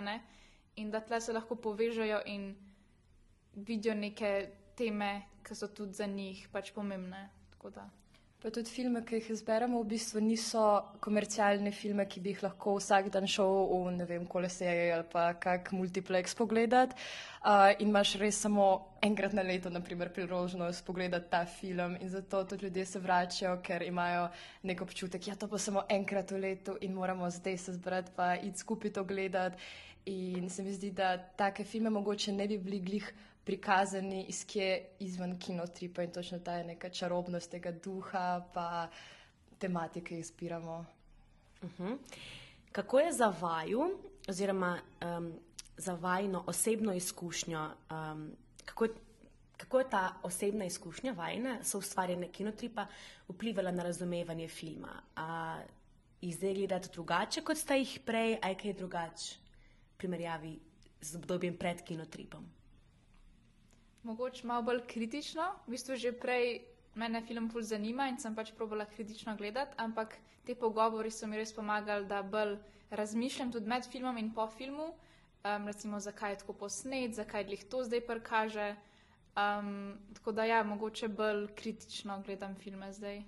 in 0.76 0.90
da 0.90 1.00
tle 1.00 1.20
se 1.20 1.32
lahko 1.32 1.56
povežejo 1.56 2.22
in 2.26 2.54
vidijo 3.54 3.94
neke 3.94 4.50
teme, 4.76 5.26
ki 5.44 5.54
so 5.54 5.68
tudi 5.68 5.92
za 5.92 6.06
njih 6.06 6.48
pač 6.52 6.72
pomembne. 6.72 7.28
Pa 8.40 8.48
tudi 8.48 8.70
filme, 8.72 9.02
ki 9.04 9.18
jih 9.18 9.26
izberemo, 9.34 9.82
v 9.82 9.90
bistvu 9.90 10.20
niso 10.24 10.62
komercialne 11.04 11.68
filme, 11.76 12.06
ki 12.08 12.22
bi 12.24 12.32
jih 12.32 12.38
lahko 12.46 12.78
vsak 12.78 13.10
dan 13.12 13.26
šel 13.28 13.50
v 13.68 13.90
ne 13.98 14.06
vem, 14.08 14.24
koleseje 14.24 14.86
ali 14.94 15.04
pa 15.12 15.26
kak 15.36 15.68
multiplex 15.76 16.32
pogledati. 16.38 16.96
Uh, 17.44 17.76
in 17.76 17.92
imaš 17.92 18.14
res 18.16 18.40
samo 18.40 18.96
enkrat 19.04 19.36
na 19.36 19.44
leto, 19.44 19.68
naprimer, 19.68 20.08
priložnost 20.08 20.86
pogledati 20.86 21.28
ta 21.28 21.44
film. 21.44 21.98
In 22.00 22.08
zato 22.08 22.46
tudi 22.48 22.64
ljudje 22.64 22.86
se 22.86 23.04
vračajo, 23.04 23.58
ker 23.60 23.84
imajo 23.84 24.30
nek 24.62 24.80
občutek, 24.88 25.20
da 25.20 25.34
ja, 25.34 25.36
to 25.36 25.46
bo 25.46 25.60
samo 25.60 25.84
enkrat 25.88 26.32
v 26.32 26.40
letu 26.40 26.78
in 26.80 26.96
moramo 26.96 27.28
zdaj 27.28 27.58
se 27.58 27.76
zbrati 27.76 28.16
pa 28.16 28.38
iti 28.40 28.58
skupaj 28.58 28.92
to 28.92 29.04
gledati. 29.04 29.60
In 30.06 30.48
se 30.48 30.62
mi 30.62 30.72
zdi, 30.72 30.94
da 30.96 31.18
take 31.36 31.64
filme 31.64 31.90
mogoče 31.90 32.32
ne 32.32 32.48
bi 32.48 32.56
bili 32.58 32.80
glih 32.80 33.12
prikazani 33.50 34.24
iz 34.28 34.44
kje 34.46 34.86
izven 35.02 35.38
kinotripa 35.38 36.02
in 36.02 36.12
točno 36.12 36.38
ta 36.38 36.52
je 36.52 36.64
neka 36.64 36.88
čarobnost 36.88 37.50
tega 37.50 37.72
duha, 37.72 38.44
pa 38.54 38.88
tematike, 39.58 40.06
ki 40.06 40.18
jih 40.20 40.26
zbiramo. 40.26 40.84
Uh 41.62 41.70
mhm. 41.70 41.82
-huh. 41.82 41.96
Kako 42.72 42.98
je 42.98 43.12
za 43.12 43.34
vaju, 43.40 43.98
oziroma 44.28 44.78
um, 45.02 45.32
za 45.76 45.94
vajno 45.94 46.44
osebno 46.46 46.94
izkušnjo, 46.94 47.70
um, 47.90 48.30
kako, 48.64 48.86
kako 49.56 49.78
je 49.78 49.90
ta 49.90 50.14
osebna 50.22 50.64
izkušnja 50.64 51.12
vajna, 51.12 51.64
so 51.64 51.78
ustvarjene 51.78 52.28
kinotripa, 52.28 52.86
vplivala 53.28 53.70
na 53.70 53.82
razumevanje 53.82 54.48
filma? 54.48 55.02
A 55.16 55.60
jih 56.20 56.36
zdaj 56.36 56.54
gledate 56.54 56.88
drugače, 56.92 57.40
kot 57.40 57.56
ste 57.56 57.78
jih 57.78 57.98
prej, 58.06 58.38
aj 58.42 58.54
kaj 58.54 58.72
drugače 58.72 59.36
v 59.94 59.98
primerjavi 59.98 60.58
z 61.00 61.16
obdobjem 61.16 61.56
pred 61.56 61.82
kinotripom? 61.82 62.59
Mogoče 64.02 64.46
malo 64.46 64.62
bolj 64.62 64.80
kritično. 64.88 65.44
V 65.66 65.76
bistvu 65.76 65.96
že 65.96 66.12
prej 66.12 66.60
mene 66.94 67.22
film 67.22 67.50
ful 67.50 67.62
zanima 67.62 68.08
in 68.08 68.18
sem 68.18 68.34
pač 68.34 68.52
probala 68.56 68.84
kritično 68.84 69.36
gledati, 69.36 69.76
ampak 69.76 70.16
te 70.44 70.54
pogovori 70.54 71.10
so 71.10 71.26
mi 71.26 71.36
res 71.36 71.52
pomagali, 71.52 72.06
da 72.06 72.22
bolj 72.22 72.56
razmišljam 72.90 73.52
tudi 73.52 73.68
med 73.68 73.86
filmom 73.86 74.18
in 74.18 74.32
po 74.34 74.46
filmu, 74.46 74.92
um, 75.44 75.66
recimo 75.66 76.00
zakaj 76.00 76.32
je 76.32 76.38
tako 76.38 76.52
posnet, 76.52 77.14
zakaj 77.14 77.46
jih 77.48 77.64
to 77.64 77.84
zdaj 77.84 78.00
prikaže. 78.06 78.70
Um, 79.36 79.98
tako 80.14 80.32
da 80.32 80.44
ja, 80.44 80.62
mogoče 80.64 81.08
bolj 81.08 81.46
kritično 81.54 82.22
gledam 82.26 82.54
filme 82.54 82.92
zdaj. 82.92 83.22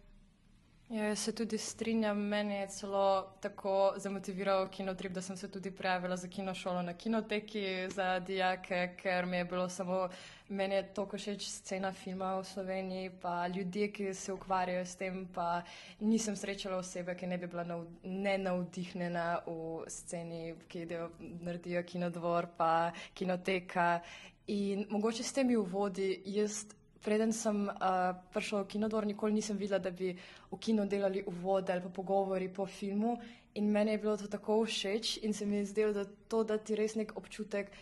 Ja, 0.89 1.17
se 1.17 1.33
tudi 1.33 1.59
strinjam, 1.59 2.19
meni 2.19 2.55
je 2.55 2.67
celo 2.69 3.27
tako 3.41 3.95
zamotiviral 3.97 4.69
kinotrip, 4.69 5.13
da 5.13 5.23
sem 5.23 5.37
se 5.37 5.49
tudi 5.51 5.71
prijavila 5.71 6.17
za 6.17 6.29
kinošolo 6.29 6.83
na 6.83 6.93
kinoteki 6.95 7.89
za 7.89 8.19
dijake, 8.19 8.95
ker 9.03 9.27
mi 9.27 9.37
je 9.37 9.45
bilo 9.45 9.69
samo, 9.69 10.09
meni 10.49 10.75
je 10.75 10.95
to 10.95 11.07
všeč 11.07 11.47
scena 11.49 11.93
filma 11.93 12.35
v 12.37 12.45
Sloveniji, 12.45 13.11
pa 13.23 13.47
ljudje, 13.47 13.89
ki 13.93 14.15
se 14.15 14.33
ukvarjajo 14.33 14.85
s 14.87 14.97
tem, 14.97 15.29
pa 15.35 15.63
nisem 16.01 16.37
srečala 16.37 16.77
osebe, 16.77 17.17
ki 17.17 17.27
ne 17.27 17.39
bi 17.39 17.47
bila 17.47 17.65
nav, 17.65 17.87
ne 18.05 18.37
navdihnjena 18.39 19.41
v 19.47 19.89
sceni, 19.89 20.55
ki 20.69 20.85
idejo, 20.85 21.09
naredijo 21.41 21.83
kinodvor, 21.83 22.51
pa 22.57 22.93
kinoteka. 23.15 24.01
In 24.47 24.87
mogoče 24.91 25.23
s 25.23 25.33
temi 25.33 25.57
uvodi 25.57 26.21
jaz 26.27 26.67
preden 27.03 27.33
sem 27.33 27.69
uh, 27.69 28.15
prišla 28.33 28.63
v 28.63 28.67
kinodvor, 28.67 29.07
nikoli 29.07 29.33
nisem 29.33 29.57
videla, 29.57 29.79
da 29.83 29.91
bi 29.91 30.13
v 30.51 30.59
kinu 30.59 30.87
delali 30.87 31.25
uvode 31.27 31.73
ali 31.73 31.83
pa 31.83 31.89
pogovori 31.89 32.49
po 32.49 32.67
filmu. 32.67 33.19
In 33.55 33.71
meni 33.71 33.93
je 33.93 33.99
bilo 33.99 34.17
to 34.17 34.29
tako 34.29 34.65
všeč 34.65 35.19
in 35.23 35.35
se 35.35 35.47
mi 35.47 35.57
je 35.57 35.65
zdelo, 35.65 35.93
da 35.93 36.05
to 36.05 36.45
da 36.45 36.59
ti 36.59 36.77
res 36.77 36.95
nek 36.95 37.13
občutek 37.17 37.73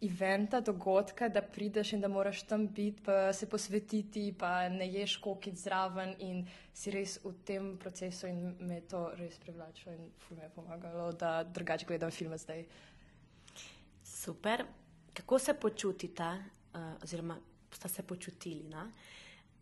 eventa, 0.00 0.60
dogodka, 0.60 1.28
da 1.28 1.42
prideš 1.42 1.92
in 1.92 2.00
da 2.00 2.08
moraš 2.08 2.42
tam 2.42 2.66
biti, 2.66 3.02
pa 3.04 3.32
se 3.32 3.46
posvetiti, 3.46 4.34
pa 4.38 4.68
ne 4.68 4.88
ješ 4.88 5.16
kokit 5.20 5.58
zraven 5.60 6.14
in 6.18 6.46
si 6.72 6.90
res 6.90 7.18
v 7.24 7.34
tem 7.44 7.76
procesu 7.76 8.26
in 8.26 8.54
me 8.60 8.80
je 8.80 8.86
to 8.88 9.02
res 9.18 9.36
privlačilo 9.38 9.94
in 9.94 10.08
ful 10.18 10.36
mi 10.36 10.42
je 10.42 10.50
pomagalo, 10.54 11.12
da 11.12 11.42
drugače 11.44 11.86
gledam 11.86 12.10
filme 12.10 12.38
zdaj. 12.38 12.64
Super. 14.04 14.64
Kako 15.12 15.38
se 15.38 15.54
počutite, 15.54 16.24
uh, 16.24 17.02
oziroma 17.02 17.36
sta 17.74 17.88
se 17.88 18.02
počutili, 18.02 18.68
no? 18.68 18.90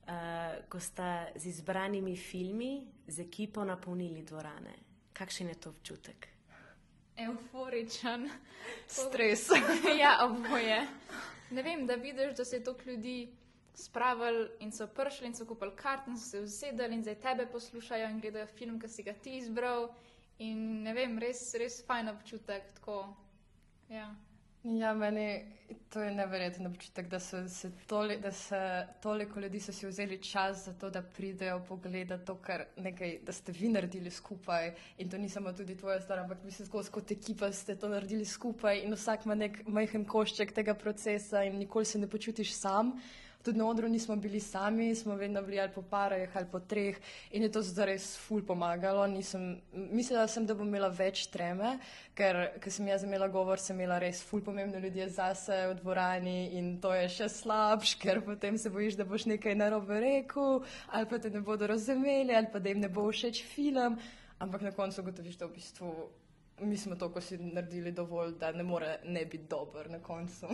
uh, 0.09 0.69
ko 0.69 0.81
sta 0.81 1.27
z 1.37 1.47
izbranimi 1.47 2.17
filmi, 2.17 2.87
z 3.07 3.21
ekipo 3.21 3.65
napolnili 3.65 4.23
dvorane. 4.23 4.75
Kakšen 5.13 5.49
je 5.49 5.55
to 5.55 5.71
občutek? 5.71 6.29
Euforičen, 7.17 8.31
stres. 8.87 9.49
ja, 10.01 10.19
oboje. 10.23 10.87
Ne 11.51 11.63
vem, 11.63 11.87
da 11.87 11.95
vidiš, 11.95 12.37
da 12.37 12.45
se 12.45 12.57
je 12.57 12.65
toliko 12.65 12.91
ljudi 12.91 13.29
spravili 13.75 14.49
in 14.61 14.73
so 14.73 14.87
prišli 14.87 15.27
in 15.27 15.35
so 15.35 15.47
kupili 15.47 15.77
kart 15.77 16.07
in 16.07 16.19
so 16.19 16.31
se 16.31 16.41
usedeli 16.41 16.95
in 16.95 17.03
zdaj 17.03 17.15
tebe 17.15 17.47
poslušajo 17.47 18.09
in 18.11 18.21
gledajo 18.21 18.47
film, 18.47 18.81
ki 18.81 18.89
si 18.89 19.03
ga 19.03 19.13
ti 19.13 19.37
izbral. 19.39 19.89
In 20.39 20.83
ne 20.83 20.95
vem, 20.95 21.19
res, 21.19 21.55
res 21.55 21.83
fajn 21.87 22.09
občutek. 22.09 22.63
Tako, 22.75 23.17
ja. 23.89 24.15
Ja, 24.63 24.95
meni 24.95 25.58
to 25.91 26.03
je 26.03 26.11
neverjeten 26.15 26.67
občutek, 26.67 27.09
da, 27.09 27.19
se 27.19 27.71
toli, 27.87 28.19
da 28.21 28.33
se 28.33 28.87
toliko 29.03 29.41
ljudi 29.41 29.61
so 29.61 29.73
si 29.73 29.87
vzeli 29.87 30.23
čas 30.23 30.65
za 30.65 30.73
to, 30.73 30.91
da 30.91 31.03
pridejo 31.03 31.61
pogledati 31.69 32.27
to, 32.27 32.35
kar 32.35 32.65
nekaj, 32.77 33.19
da 33.27 33.33
ste 33.33 33.53
vi 33.53 33.69
naredili 33.69 34.11
skupaj. 34.11 34.75
In 34.99 35.11
to 35.11 35.19
ni 35.19 35.29
samo 35.29 35.53
tudi 35.53 35.77
tvoja 35.77 36.01
stvar, 36.01 36.19
ampak 36.19 36.39
vi 36.45 36.51
ste 36.51 36.67
skozi 36.67 36.91
kot 36.91 37.11
ekipa 37.11 37.53
ste 37.53 37.77
to 37.77 37.89
naredili 37.89 38.25
skupaj 38.25 38.83
in 38.85 38.93
vsak 38.93 39.25
ima 39.27 39.35
nek 39.35 39.63
majhen 39.67 40.05
košček 40.05 40.53
tega 40.53 40.75
procesa 40.75 41.45
in 41.45 41.59
nikoli 41.59 41.85
se 41.85 41.99
ne 41.99 42.07
počutiš 42.07 42.53
sam. 42.53 42.93
Tudi 43.43 43.59
na 43.59 43.69
odru 43.69 43.89
nismo 43.89 44.17
bili 44.17 44.41
sami, 44.41 44.95
smo 44.95 45.15
vedno 45.15 45.43
bili 45.43 45.61
ali 45.61 45.71
po 45.75 45.83
parah 45.83 46.37
ali 46.37 46.47
po 46.53 46.59
treh 46.61 46.97
in 47.31 47.43
je 47.43 47.53
to 47.53 47.63
zares 47.63 48.17
ful 48.19 48.43
pomagalo. 48.43 49.07
Nisem, 49.07 49.61
mislila 49.73 50.27
sem, 50.27 50.47
da 50.47 50.55
bom 50.59 50.67
imela 50.69 50.89
več 50.89 51.29
treme, 51.31 51.77
ker 52.19 52.59
ko 52.59 52.71
sem 52.71 52.89
jaz 52.91 53.05
imela 53.07 53.29
govor, 53.29 53.63
sem 53.63 53.79
imela 53.79 54.01
res 54.03 54.25
ful 54.27 54.43
pomembne 54.43 54.81
ljudi 54.83 55.07
zase 55.07 55.61
v 55.71 55.77
dvorani 55.79 56.59
in 56.59 56.73
to 56.83 56.91
je 56.95 57.07
še 57.21 57.29
slabš, 57.37 57.95
ker 58.03 58.21
potem 58.27 58.59
se 58.59 58.75
bojiš, 58.75 58.99
da 58.99 59.07
boš 59.07 59.29
nekaj 59.31 59.55
narobe 59.55 60.01
rekel 60.03 60.65
ali 60.89 61.07
pa 61.07 61.19
te 61.23 61.31
ne 61.31 61.41
bodo 61.41 61.71
razumeli 61.71 62.35
ali 62.35 62.51
pa 62.53 62.59
da 62.59 62.75
jim 62.75 62.83
ne 62.83 62.91
bo 62.91 63.07
všeč 63.07 63.45
film. 63.55 64.01
Ampak 64.39 64.67
na 64.67 64.75
koncu 64.75 65.03
gotoviš, 65.03 65.39
da 65.39 65.47
v 65.47 65.55
bistvu 65.55 65.95
mi 66.67 66.77
smo 66.77 66.99
to, 66.99 67.09
ko 67.15 67.21
si 67.21 67.39
naredili 67.39 67.93
dovolj, 67.93 68.35
da 68.39 68.53
ne 68.53 68.63
more 68.63 68.99
ne 69.05 69.25
biti 69.27 69.47
dober 69.51 69.91
na 69.91 70.03
koncu. 70.03 70.51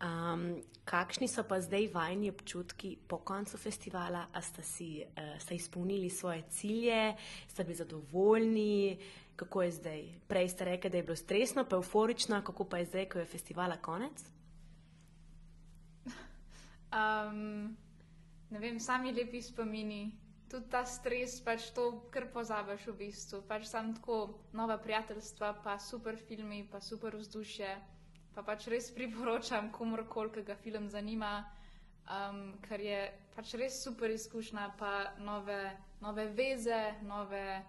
Um, 0.00 0.62
kakšni 0.88 1.28
so 1.28 1.44
pa 1.44 1.60
zdaj 1.60 1.90
vajni 1.92 2.30
občutki 2.32 2.96
po 3.04 3.18
koncu 3.20 3.58
festivala? 3.60 4.32
A 4.32 4.40
ste 4.40 4.62
si 4.64 5.04
uh, 5.04 5.36
ste 5.36 5.54
izpolnili 5.60 6.08
svoje 6.10 6.42
cilje, 6.48 7.16
ste 7.48 7.64
bili 7.64 7.76
zadovoljni? 7.76 8.98
Kako 9.36 9.62
je 9.62 9.70
zdaj? 9.72 10.00
Prej 10.28 10.48
ste 10.48 10.64
rekli, 10.64 10.90
da 10.90 10.96
je 10.96 11.02
bilo 11.02 11.16
stresno, 11.16 11.64
pa 11.64 11.76
euforično, 11.76 12.42
kako 12.42 12.64
pa 12.64 12.78
je 12.78 12.84
zdaj, 12.84 13.08
ko 13.08 13.18
je 13.18 13.24
festivala 13.24 13.76
konec? 13.76 14.24
Um, 16.90 17.76
ne 18.50 18.58
vem, 18.58 18.80
sami 18.80 19.12
lepi 19.12 19.42
spomini. 19.42 20.16
Tudi 20.50 20.66
ta 20.70 20.82
stres, 20.84 21.38
pač 21.44 21.70
to, 21.76 22.08
kar 22.10 22.32
pozabiš 22.32 22.88
v 22.88 22.96
bistvu. 23.04 23.44
Pač 23.48 23.68
sam 23.68 23.94
tako 23.94 24.40
nova 24.52 24.80
prijateljstva, 24.80 25.60
pa 25.64 25.78
super 25.78 26.16
filmi, 26.16 26.64
pa 26.72 26.80
super 26.80 27.16
vzdušje 27.16 27.99
pa 28.34 28.42
pač 28.42 28.68
res 28.70 28.90
priporočam 28.94 29.70
komorkoli, 29.72 30.32
ki 30.34 30.44
ga 30.46 30.56
film 30.56 30.88
zanima, 30.90 31.32
um, 32.06 32.42
ker 32.66 32.80
je 32.80 33.00
pač 33.34 33.54
res 33.58 33.80
super 33.82 34.10
izkušnja, 34.10 34.70
pa 34.78 35.14
nove, 35.24 35.60
nove 36.00 36.26
veze, 36.36 36.80
nove, 37.02 37.62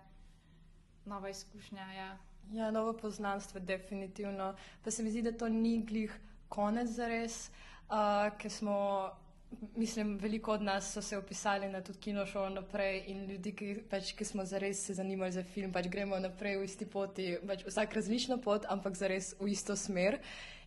nove 1.06 1.32
izkušnje. 1.32 1.88
Ja. 1.98 2.12
ja, 2.53 2.72
novo 2.72 2.94
poznanstvo, 2.94 3.60
definitivno. 3.60 4.53
Pa 4.84 4.91
se 4.91 5.03
mi 5.03 5.12
zdi, 5.12 5.22
da 5.22 5.38
to 5.38 5.50
ni 5.50 5.82
glih 5.86 6.13
konec 6.50 6.89
za 6.89 7.08
res, 7.08 7.50
uh, 7.89 8.30
ker 8.38 8.51
smo. 8.51 8.77
Mislim, 9.75 10.17
veliko 10.17 10.51
od 10.51 10.62
nas 10.62 10.93
so 10.93 11.01
se 11.01 11.17
opisali 11.17 11.70
na 11.70 11.81
tudi 11.81 12.00
kinošolo 12.00 12.50
naprej 12.50 13.03
in 13.08 13.25
ljudi, 13.25 13.51
ki, 13.55 13.70
pač, 13.89 14.13
ki 14.15 14.25
smo 14.25 14.46
zares 14.46 14.86
se 14.86 14.93
zanimali 14.93 15.31
za 15.31 15.43
film, 15.43 15.72
pač 15.72 15.88
gremo 15.91 16.20
naprej 16.20 16.58
v 16.58 16.67
isti 16.67 16.86
poti, 16.86 17.25
pač 17.48 17.65
vsak 17.67 17.96
različno 17.96 18.38
pot, 18.41 18.65
ampak 18.70 18.96
zares 18.96 19.34
v 19.39 19.51
isto 19.51 19.75
smer. 19.75 20.20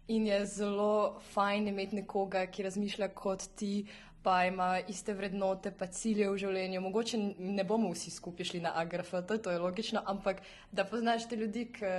In 0.09 0.27
je 0.27 0.41
zelo 0.47 1.21
fajn 1.33 1.69
imeti 1.69 2.03
nekoga, 2.03 2.45
ki 2.47 2.67
razmišlja 2.67 3.09
kot 3.17 3.47
ti, 3.57 3.87
pa 4.23 4.45
ima 4.49 4.81
iste 4.89 5.15
vrednote, 5.17 5.73
pa 5.73 5.87
cilje 5.87 6.29
v 6.29 6.37
življenju. 6.41 6.85
Mogoče 6.85 7.21
ne 7.39 7.65
bomo 7.65 7.93
vsi 7.93 8.13
skupaj 8.13 8.51
šli 8.51 8.61
na 8.65 8.73
AGRFT, 8.81 9.39
to 9.45 9.53
je 9.53 9.65
logično, 9.65 10.05
ampak 10.07 10.45
da 10.73 10.85
poznaš 10.85 11.29
te 11.29 11.41
ljudi, 11.41 11.71
ki 11.73 11.93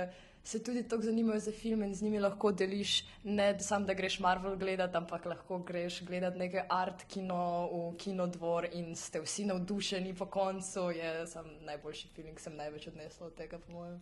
se 0.46 0.62
tudi 0.62 0.88
tako 0.88 1.02
zanimajo 1.02 1.40
za 1.40 1.52
film 1.52 1.82
in 1.82 1.94
z 1.94 2.02
njimi 2.02 2.18
lahko 2.20 2.52
deliš, 2.52 3.04
ne 3.24 3.60
samo 3.60 3.86
da 3.86 3.94
greš 3.94 4.18
Marvel 4.18 4.56
gledati, 4.56 4.96
ampak 4.96 5.24
lahko 5.24 5.58
greš 5.58 6.02
gledati 6.04 6.38
nekaj 6.38 6.62
art 6.68 7.02
kino 7.08 7.68
v 7.72 7.96
kinodvor 7.98 8.68
in 8.72 8.96
ste 8.96 9.20
vsi 9.20 9.44
navdušeni 9.44 10.14
po 10.14 10.26
koncu. 10.26 10.90
Je 10.90 11.26
sam 11.26 11.50
najboljši 11.60 12.08
film, 12.14 12.34
ki 12.34 12.42
sem 12.42 12.56
največ 12.56 12.86
odnesla 12.86 13.26
od 13.26 13.34
tega, 13.34 13.58
po 13.58 13.72
mojem. 13.72 13.98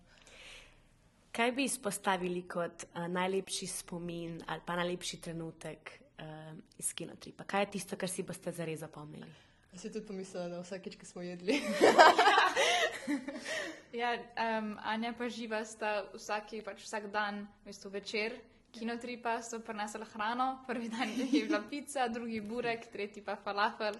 Kaj 1.33 1.53
bi 1.53 1.65
izpostavili 1.65 2.45
kot 2.49 2.85
uh, 2.85 3.07
najlepši 3.09 3.67
spomin 3.67 4.43
ali 4.47 4.61
pa 4.67 4.77
najlepši 4.77 5.21
trenutek 5.21 5.99
uh, 6.19 6.53
iz 6.79 6.93
kinotripa? 6.95 7.45
Kaj 7.45 7.63
je 7.63 7.71
tisto, 7.71 7.97
kar 7.97 8.09
si 8.09 8.23
boste 8.23 8.53
zares 8.53 8.85
zapomnili? 8.85 9.33
Jaz 9.73 9.81
si 9.81 9.93
tudi 9.93 10.07
pomislila, 10.07 10.49
da 10.49 10.61
vsakeč, 10.61 11.01
ki 11.01 11.07
smo 11.07 11.23
jedli. 11.23 11.57
ja, 14.01 14.15
um, 14.15 14.75
Anja 14.85 15.13
pa 15.19 15.29
živa 15.29 15.65
sta 15.65 16.05
vsaki, 16.15 16.63
pač 16.65 16.85
vsak 16.85 17.11
dan, 17.13 17.47
mesto 17.67 17.91
večer. 17.91 18.37
Kinotripa 18.75 19.39
so 19.43 19.61
prinesli 19.63 20.03
hrano, 20.15 20.65
prvi 20.67 20.89
dan 20.91 21.09
je 21.15 21.45
bila 21.47 21.63
pica, 21.71 22.09
drugi 22.09 22.41
burek, 22.41 22.91
tretji 22.93 23.23
pa 23.23 23.37
falafel. 23.37 23.95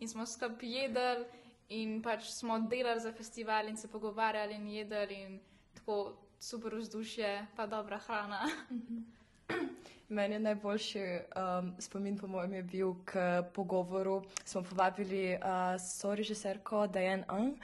In 0.00 0.08
smo 0.08 0.26
skupaj 0.26 0.68
jedli 0.68 1.26
in 1.68 2.00
pač 2.02 2.30
smo 2.30 2.58
delali 2.58 3.00
za 3.00 3.12
festival 3.12 3.68
in 3.68 3.76
se 3.76 3.88
pogovarjali 3.88 4.54
in 4.54 4.66
jedli 4.68 5.14
in 5.14 5.40
tako 5.74 6.16
super 6.40 6.74
vzdušje, 6.74 7.46
pa 7.56 7.66
dobra 7.66 7.98
hrana. 7.98 8.48
Meni 10.08 10.34
je 10.34 10.40
najboljši 10.40 11.00
um, 11.00 11.72
spomin, 11.78 12.18
po 12.18 12.26
mojem, 12.26 12.52
je 12.52 12.62
bil 12.62 12.94
k 13.04 13.42
pogovoru. 13.54 14.22
Smo 14.44 14.62
povabili 14.62 15.34
uh, 15.34 15.74
so 15.82 16.14
režiserko 16.14 16.86
Diane 16.86 17.24
Ang 17.28 17.58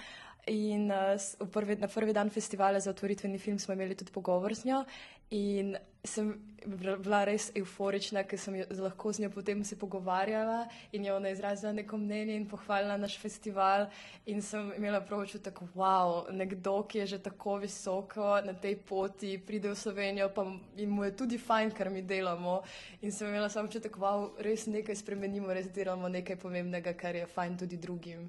In 0.46 0.90
uh, 0.90 1.46
prvi, 1.46 1.76
na 1.76 1.86
prvi 1.86 2.12
dan 2.12 2.30
festivala 2.30 2.80
za 2.80 2.90
otvoritveni 2.90 3.38
film 3.38 3.58
smo 3.58 3.74
imeli 3.74 3.94
tudi 3.94 4.12
pogovor 4.12 4.54
z 4.54 4.64
njo. 4.64 4.84
In 5.30 5.76
sem 6.04 6.34
bila 6.66 7.22
res 7.24 7.46
euforična, 7.54 8.24
ker 8.26 8.38
sem 8.38 8.56
jo, 8.58 8.64
lahko 8.82 9.12
z 9.14 9.22
njo 9.22 9.30
potem 9.30 9.62
se 9.64 9.78
pogovarjala 9.78 10.66
in 10.92 11.04
je 11.04 11.14
ona 11.14 11.30
izrazila 11.30 11.72
neko 11.72 11.96
mnenje 11.96 12.34
in 12.36 12.48
pohvalila 12.50 12.96
naš 12.96 13.16
festival. 13.22 13.86
In 14.26 14.42
sem 14.42 14.72
imela 14.76 15.00
prav 15.00 15.22
občutek, 15.22 15.62
wow, 15.78 16.26
nekdo, 16.34 16.82
ki 16.82 16.98
je 16.98 17.06
že 17.06 17.22
tako 17.22 17.56
visoko 17.62 18.42
na 18.44 18.52
tej 18.52 18.76
poti, 18.76 19.38
pride 19.38 19.70
v 19.70 19.78
Slovenijo 19.78 20.28
in 20.76 20.90
mu 20.90 21.04
je 21.04 21.16
tudi 21.16 21.38
fajn, 21.38 21.70
kar 21.70 21.90
mi 21.90 22.02
delamo. 22.02 22.62
In 23.00 23.12
sem 23.12 23.28
imela 23.28 23.48
samo 23.48 23.70
občutek, 23.70 23.96
wow, 23.96 24.32
res 24.38 24.66
nekaj 24.66 24.96
spremenimo, 24.96 25.54
res 25.54 25.70
delamo 25.70 26.08
nekaj 26.08 26.36
pomembnega, 26.36 26.92
kar 26.92 27.14
je 27.14 27.26
fajn 27.26 27.56
tudi 27.56 27.76
drugim. 27.76 28.28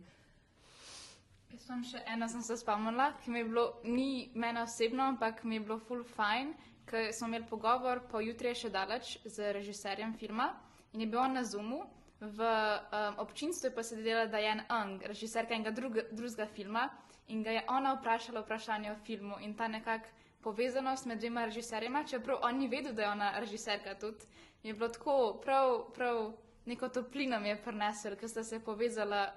Sem 1.63 1.83
še 1.87 2.01
ena, 2.11 2.27
sem 2.27 2.41
se 2.43 2.57
spomnila, 2.59 3.13
ki 3.23 3.31
mi 3.31 3.39
je 3.39 3.47
bilo, 3.47 3.63
ni 3.87 4.07
meni 4.35 4.59
osebno, 4.59 5.05
ampak 5.13 5.45
mi 5.47 5.55
je 5.55 5.63
bilo 5.63 5.77
full 5.87 6.03
fine, 6.03 6.57
ker 6.89 7.13
smo 7.15 7.29
imeli 7.29 7.47
pogovor, 7.47 8.01
po 8.11 8.19
jutri 8.19 8.51
je 8.51 8.65
še 8.65 8.71
daleč 8.73 9.13
z 9.23 9.53
režiserjem 9.55 10.11
filma 10.19 10.49
in 10.91 11.05
je 11.05 11.07
bil 11.07 11.21
on 11.21 11.37
na 11.39 11.43
Zoomu. 11.47 11.85
V 12.19 12.39
um, 12.39 13.15
občinstvu 13.23 13.69
je 13.69 13.75
pa 13.75 13.83
se 13.83 13.95
delala 13.99 14.27
Diane 14.31 14.65
Ung, 14.71 15.07
režiserka 15.07 15.55
enega 15.55 15.71
druga, 15.75 16.03
drugega 16.11 16.47
filma 16.51 16.83
in 17.31 17.43
ga 17.43 17.55
je 17.55 17.63
ona 17.71 17.95
vprašala 17.95 18.43
vprašanje 18.43 18.91
o 18.91 18.99
filmu 19.07 19.39
in 19.43 19.55
ta 19.55 19.67
nekak 19.67 20.07
povezanost 20.43 21.07
med 21.07 21.19
dvema 21.19 21.45
režiserjema, 21.47 22.03
čeprav 22.03 22.43
on 22.43 22.59
ni 22.59 22.67
vedel, 22.67 22.93
da 22.93 23.07
je 23.07 23.11
ona 23.11 23.31
režiserka 23.39 23.95
tudi, 23.99 24.27
je 24.63 24.73
bilo 24.73 24.89
tako 24.91 25.39
prav, 25.43 25.77
prav 25.95 26.33
neko 26.65 26.89
toplino 26.89 27.39
mi 27.39 27.49
je 27.49 27.61
prinesel, 27.63 28.15
ker 28.19 28.29
sta 28.29 28.43
se 28.43 28.59
povezala 28.59 29.29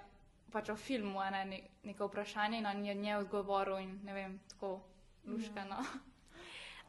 pač 0.53 0.69
o 0.69 0.77
filmu, 0.77 1.21
ne, 1.31 1.61
neko 1.85 2.07
vprašanje 2.07 2.59
in 2.59 2.67
on 2.67 2.85
je 2.85 2.95
nje 2.95 3.17
odgovoril 3.17 3.79
in 3.79 4.01
ne 4.05 4.15
vem, 4.15 4.41
tako 4.49 4.81
luškano. 5.27 5.85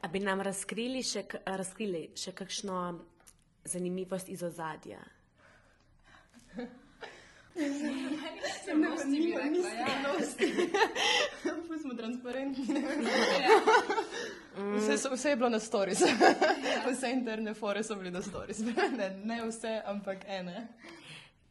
A 0.02 0.08
bi 0.08 0.20
nam 0.20 0.42
razkrili 0.42 1.04
še, 1.04 1.26
razkrili 1.46 2.10
še 2.16 2.32
kakšno 2.32 3.00
zanimivost 3.66 4.30
iz 4.30 4.44
ozadja? 4.44 5.02
Ne, 6.58 6.68
smo 11.82 11.94
transparentni. 11.98 12.66
Vse, 14.78 14.98
so, 14.98 15.10
vse 15.16 15.30
je 15.30 15.36
bilo 15.36 15.50
na 15.50 15.60
stories. 15.60 16.00
Vse 16.92 17.12
interne 17.12 17.54
fore 17.54 17.84
so 17.84 17.96
bili 17.96 18.12
na 18.12 18.22
stories. 18.22 18.60
Ne, 18.98 19.10
ne 19.24 19.42
vse, 19.46 19.82
ampak 19.86 20.18
ene. 20.28 20.68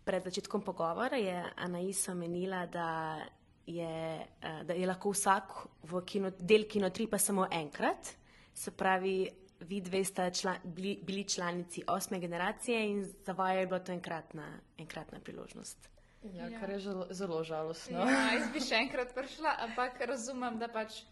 Pred 0.06 0.22
začetkom 0.22 0.62
pogovora 0.62 1.18
je 1.18 1.34
Anaisa 1.56 2.14
menila, 2.14 2.66
da 2.66 3.18
je, 3.66 4.22
eh, 4.22 4.62
da 4.64 4.72
je 4.72 4.86
lahko 4.86 5.10
vsak 5.10 5.66
v 5.82 6.02
kino, 6.06 6.30
del 6.30 6.68
kinotripa 6.70 7.18
samo 7.18 7.48
enkrat. 7.50 8.14
Se 8.54 8.70
pravi, 8.70 9.26
vi 9.60 9.80
dve 9.80 10.04
ste 10.04 10.30
član, 10.30 10.62
bili, 10.64 10.98
bili 11.02 11.24
članici 11.24 11.82
osme 11.86 12.20
generacije 12.20 12.90
in 12.90 13.02
za 13.02 13.32
vaju 13.32 13.60
je 13.60 13.66
bila 13.66 13.80
to 13.80 13.92
enkratna, 13.92 14.60
enkratna 14.78 15.18
priložnost. 15.20 15.90
Ja, 16.22 16.60
kar 16.60 16.70
je 16.70 16.78
žal, 16.78 17.06
zelo 17.10 17.44
žalostno. 17.44 17.98
Ja, 17.98 18.32
jaz 18.38 18.52
bi 18.52 18.60
še 18.60 18.78
enkrat 18.86 19.14
prišla, 19.14 19.56
ampak 19.58 20.00
razumem, 20.06 20.58
da 20.58 20.68
pač, 20.68 21.02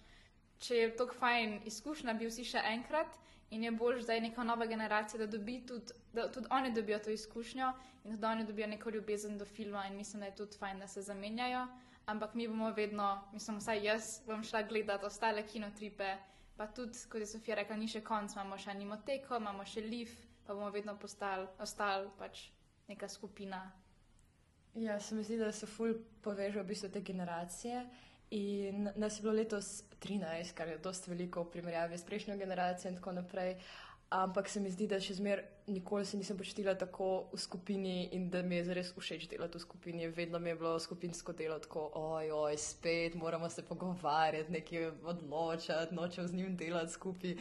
če 0.59 0.75
je 0.75 0.97
tako 0.97 1.19
fajn 1.19 1.61
izkušnja, 1.67 2.15
bi 2.15 2.31
vsi 2.31 2.47
še 2.47 2.63
enkrat 2.79 3.19
in 3.55 3.65
je 3.65 3.71
bolj 3.71 4.03
zdaj 4.03 4.21
neka 4.21 4.45
nova 4.45 4.67
generacija, 4.67 5.27
da, 5.27 5.31
tudi, 5.31 5.63
da 6.13 6.27
tudi 6.33 6.49
oni 6.51 6.73
dobijo 6.75 6.99
to 6.99 7.11
izkušnjo 7.11 7.73
in 8.05 8.17
da 8.21 8.31
oni 8.31 8.45
dobijo 8.45 8.67
neko 8.67 8.91
ljubezen 8.91 9.39
do 9.39 9.45
filma 9.45 9.87
in 9.87 9.97
mislim, 9.97 10.21
da 10.21 10.27
je 10.27 10.37
tudi 10.37 10.59
fajn, 10.59 10.79
da 10.79 10.87
se 10.87 11.03
zamenjajo. 11.03 11.67
Ampak 12.07 12.35
mi 12.35 12.49
bomo 12.49 12.71
vedno, 12.71 13.29
mislim, 13.33 13.59
vsaj 13.59 13.85
jaz 13.85 14.09
bom 14.27 14.43
šla 14.45 14.63
gledati 14.63 15.07
ostale 15.07 15.47
kinotripe, 15.47 16.17
pa 16.57 16.67
tudi, 16.67 16.99
kot 17.09 17.21
je 17.21 17.27
Sofija 17.27 17.57
rekla, 17.57 17.77
ni 17.77 17.89
še 17.89 18.03
konc, 18.05 18.35
imamo 18.35 18.59
še 18.59 18.71
animoteko, 18.71 19.39
imamo 19.41 19.65
še 19.65 19.81
liv, 19.81 20.13
pa 20.47 20.55
bomo 20.55 20.69
vedno 20.71 20.99
postali, 21.01 21.47
ostali 21.59 22.11
pač 22.19 22.49
neka 22.89 23.09
skupina. 23.09 23.63
Ja, 24.75 25.01
se 25.01 25.15
mi 25.15 25.23
zdi, 25.25 25.39
da 25.39 25.53
se 25.53 25.67
ful 25.67 25.95
povežejo 26.23 26.65
v 26.65 26.73
bistvu 26.75 26.91
te 26.91 27.01
generacije. 27.01 27.87
In 28.35 28.89
nas 28.97 29.19
je 29.19 29.23
bilo 29.23 29.35
letos 29.35 29.85
13, 30.03 30.55
kar 30.59 30.69
je 30.69 30.79
dosta 30.83 31.11
veliko 31.11 31.45
v 31.45 31.53
primerjavi 31.53 31.99
s 31.99 32.05
prejšnjo 32.05 32.37
generacijo 32.37 32.91
in 32.91 32.97
tako 32.99 33.13
naprej. 33.13 33.57
Ampak 34.11 34.49
se 34.49 34.61
mi 34.61 34.71
zdi, 34.71 34.89
da 34.91 34.99
še 35.01 35.15
zmeraj 35.15 35.45
nikoli 35.67 36.05
se 36.07 36.19
nisem 36.19 36.37
počutila 36.39 36.75
tako 36.79 37.29
v 37.33 37.39
skupini 37.41 38.09
in 38.13 38.29
da 38.31 38.43
mi 38.43 38.59
je 38.59 38.65
zares 38.69 38.93
všeč 38.97 39.29
delati 39.31 39.59
v 39.59 39.63
skupini. 39.63 40.09
Vedno 40.09 40.39
mi 40.39 40.51
je 40.51 40.59
bilo 40.61 40.75
skupinsko 40.81 41.33
delo 41.33 41.59
tako, 41.59 41.89
oj, 41.95 42.31
oj, 42.31 42.59
spet 42.59 43.15
moramo 43.15 43.49
se 43.51 43.63
pogovarjati, 43.63 44.53
nekaj 44.53 44.91
odločati, 45.03 45.95
nočem 45.95 46.29
z 46.29 46.35
njim 46.35 46.57
delati 46.57 46.93
skupaj. 46.93 47.37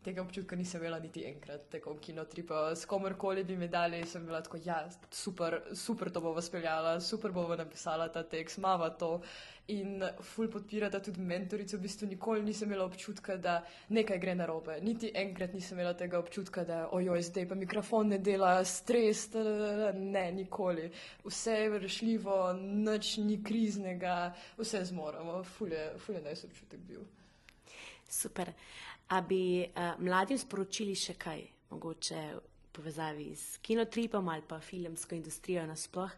Tega 0.00 0.22
občutka 0.22 0.56
nisem 0.56 0.80
imela 0.80 0.98
niti 0.98 1.26
enkrat, 1.28 1.66
tako 1.68 1.94
kinotripa. 2.00 2.70
S 2.76 2.86
komorkoli 2.88 3.44
bi 3.44 3.56
mi 3.56 3.68
dali, 3.68 4.00
sem 4.06 4.24
bila 4.26 4.40
tako, 4.40 4.56
ja, 4.64 4.88
super, 5.10 5.60
super 5.76 6.10
to 6.10 6.20
bomo 6.20 6.40
speljala, 6.40 7.00
super 7.00 7.32
bomo 7.32 7.56
napisala 7.56 8.08
ta 8.08 8.22
tekst, 8.22 8.58
mava 8.58 8.88
to. 8.90 9.20
In 9.66 10.00
ful 10.22 10.48
podpirata 10.48 11.02
tudi 11.04 11.20
mentorico, 11.20 11.76
v 11.76 11.84
bistvu 11.84 12.08
nikoli 12.08 12.42
nisem 12.42 12.72
imela 12.72 12.88
občutka, 12.88 13.36
da 13.36 13.58
nekaj 13.88 14.18
gre 14.18 14.34
na 14.34 14.48
robe. 14.48 14.78
Niti 14.80 15.12
enkrat 15.14 15.52
nisem 15.52 15.76
imela 15.78 15.92
tega 15.94 16.18
občutka, 16.18 16.64
da 16.64 16.80
ojoj, 16.96 17.22
zdaj 17.28 17.48
pa 17.52 17.54
mikrofon 17.54 18.08
ne 18.08 18.18
dela, 18.18 18.56
stres, 18.64 19.28
ne, 19.94 20.26
nikoli. 20.32 20.88
Vse 21.28 21.60
je 21.60 21.78
rešljivo, 21.78 22.42
nič 22.56 23.18
ni 23.20 23.42
kriznega, 23.44 24.32
vse 24.58 24.84
zmoremo. 24.84 25.42
Ful 25.44 25.76
je, 25.76 25.88
ful 25.98 26.16
je 26.16 26.24
naj 26.24 26.40
se 26.40 26.46
občutek 26.46 26.80
bil. 26.88 27.04
Super. 28.10 28.50
A 29.10 29.20
bi 29.26 29.64
uh, 29.66 29.96
mladim 29.98 30.38
sporočili 30.38 30.94
še 30.94 31.16
kaj, 31.18 31.42
mogoče 31.72 32.20
v 32.36 32.42
povezavi 32.72 33.32
s 33.34 33.58
kinotripom 33.58 34.28
ali 34.28 34.46
pa 34.46 34.60
filmsko 34.62 35.16
industrijo 35.18 35.66
nasploh, 35.66 36.12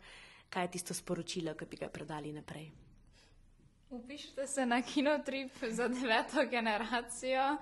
kaj 0.53 0.67
je 0.67 0.73
tisto 0.77 0.95
sporočilo, 0.95 1.55
ki 1.57 1.67
bi 1.67 1.81
ga 1.81 1.89
predali 1.89 2.33
naprej? 2.37 2.69
Upišite 3.93 4.47
se 4.47 4.67
na 4.67 4.83
kinotrip 4.83 5.53
za 5.69 5.89
deveto 5.89 6.45
generacijo. 6.51 7.57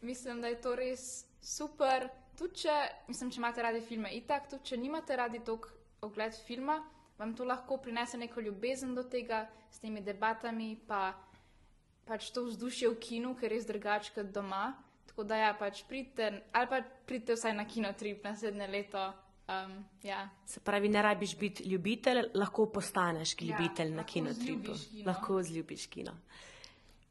Mislim, 0.00 0.40
da 0.40 0.48
je 0.48 0.60
to 0.60 0.74
res 0.76 1.24
super. 1.42 2.08
Tudi 2.38 2.64
če, 2.64 2.74
mislim, 3.08 3.30
če 3.30 3.40
imate 3.40 3.62
radi 3.62 3.80
filme, 3.80 4.10
itak, 4.14 4.48
tudi 4.50 4.70
če 4.70 4.76
nimate 4.78 5.16
radi 5.16 5.40
tog 5.46 5.66
ogled 6.02 6.34
filma, 6.46 6.80
vam 7.18 7.34
to 7.34 7.46
lahko 7.46 7.78
prinese 7.78 8.18
neko 8.18 8.42
ljubezen 8.42 8.94
do 8.94 9.04
tega 9.06 9.44
s 9.70 9.78
temi 9.78 10.02
debatami, 10.02 10.74
pa 10.86 11.12
pač 12.06 12.30
to 12.30 12.44
vzdušje 12.48 12.90
v 12.90 12.98
kinu, 13.00 13.34
ker 13.34 13.50
je 13.50 13.58
res 13.58 13.66
drugače 13.68 14.14
kot 14.14 14.32
doma. 14.34 14.74
Tako 15.08 15.26
da 15.30 15.36
ja, 15.38 15.52
pač 15.58 15.84
pridite, 15.88 16.30
ali 16.52 16.66
pa 16.70 16.80
pridite 17.06 17.36
vsaj 17.36 17.54
na 17.54 17.66
kinotrip 17.68 18.24
naslednje 18.24 18.66
leto. 18.66 19.04
Um, 19.44 19.84
ja. 20.02 20.24
Se 20.48 20.60
pravi, 20.64 20.88
ne 20.88 21.02
rabiš 21.02 21.36
biti 21.38 21.68
ljubitelj, 21.68 22.22
lahko 22.34 22.66
postaneš 22.72 23.34
ja, 23.38 23.46
ljubitelj 23.46 23.90
ja, 23.90 23.96
na 23.96 24.04
kinotripu. 24.04 24.76
Lahko 25.06 25.42
zljubiš 25.42 25.86
kino. 25.86 26.16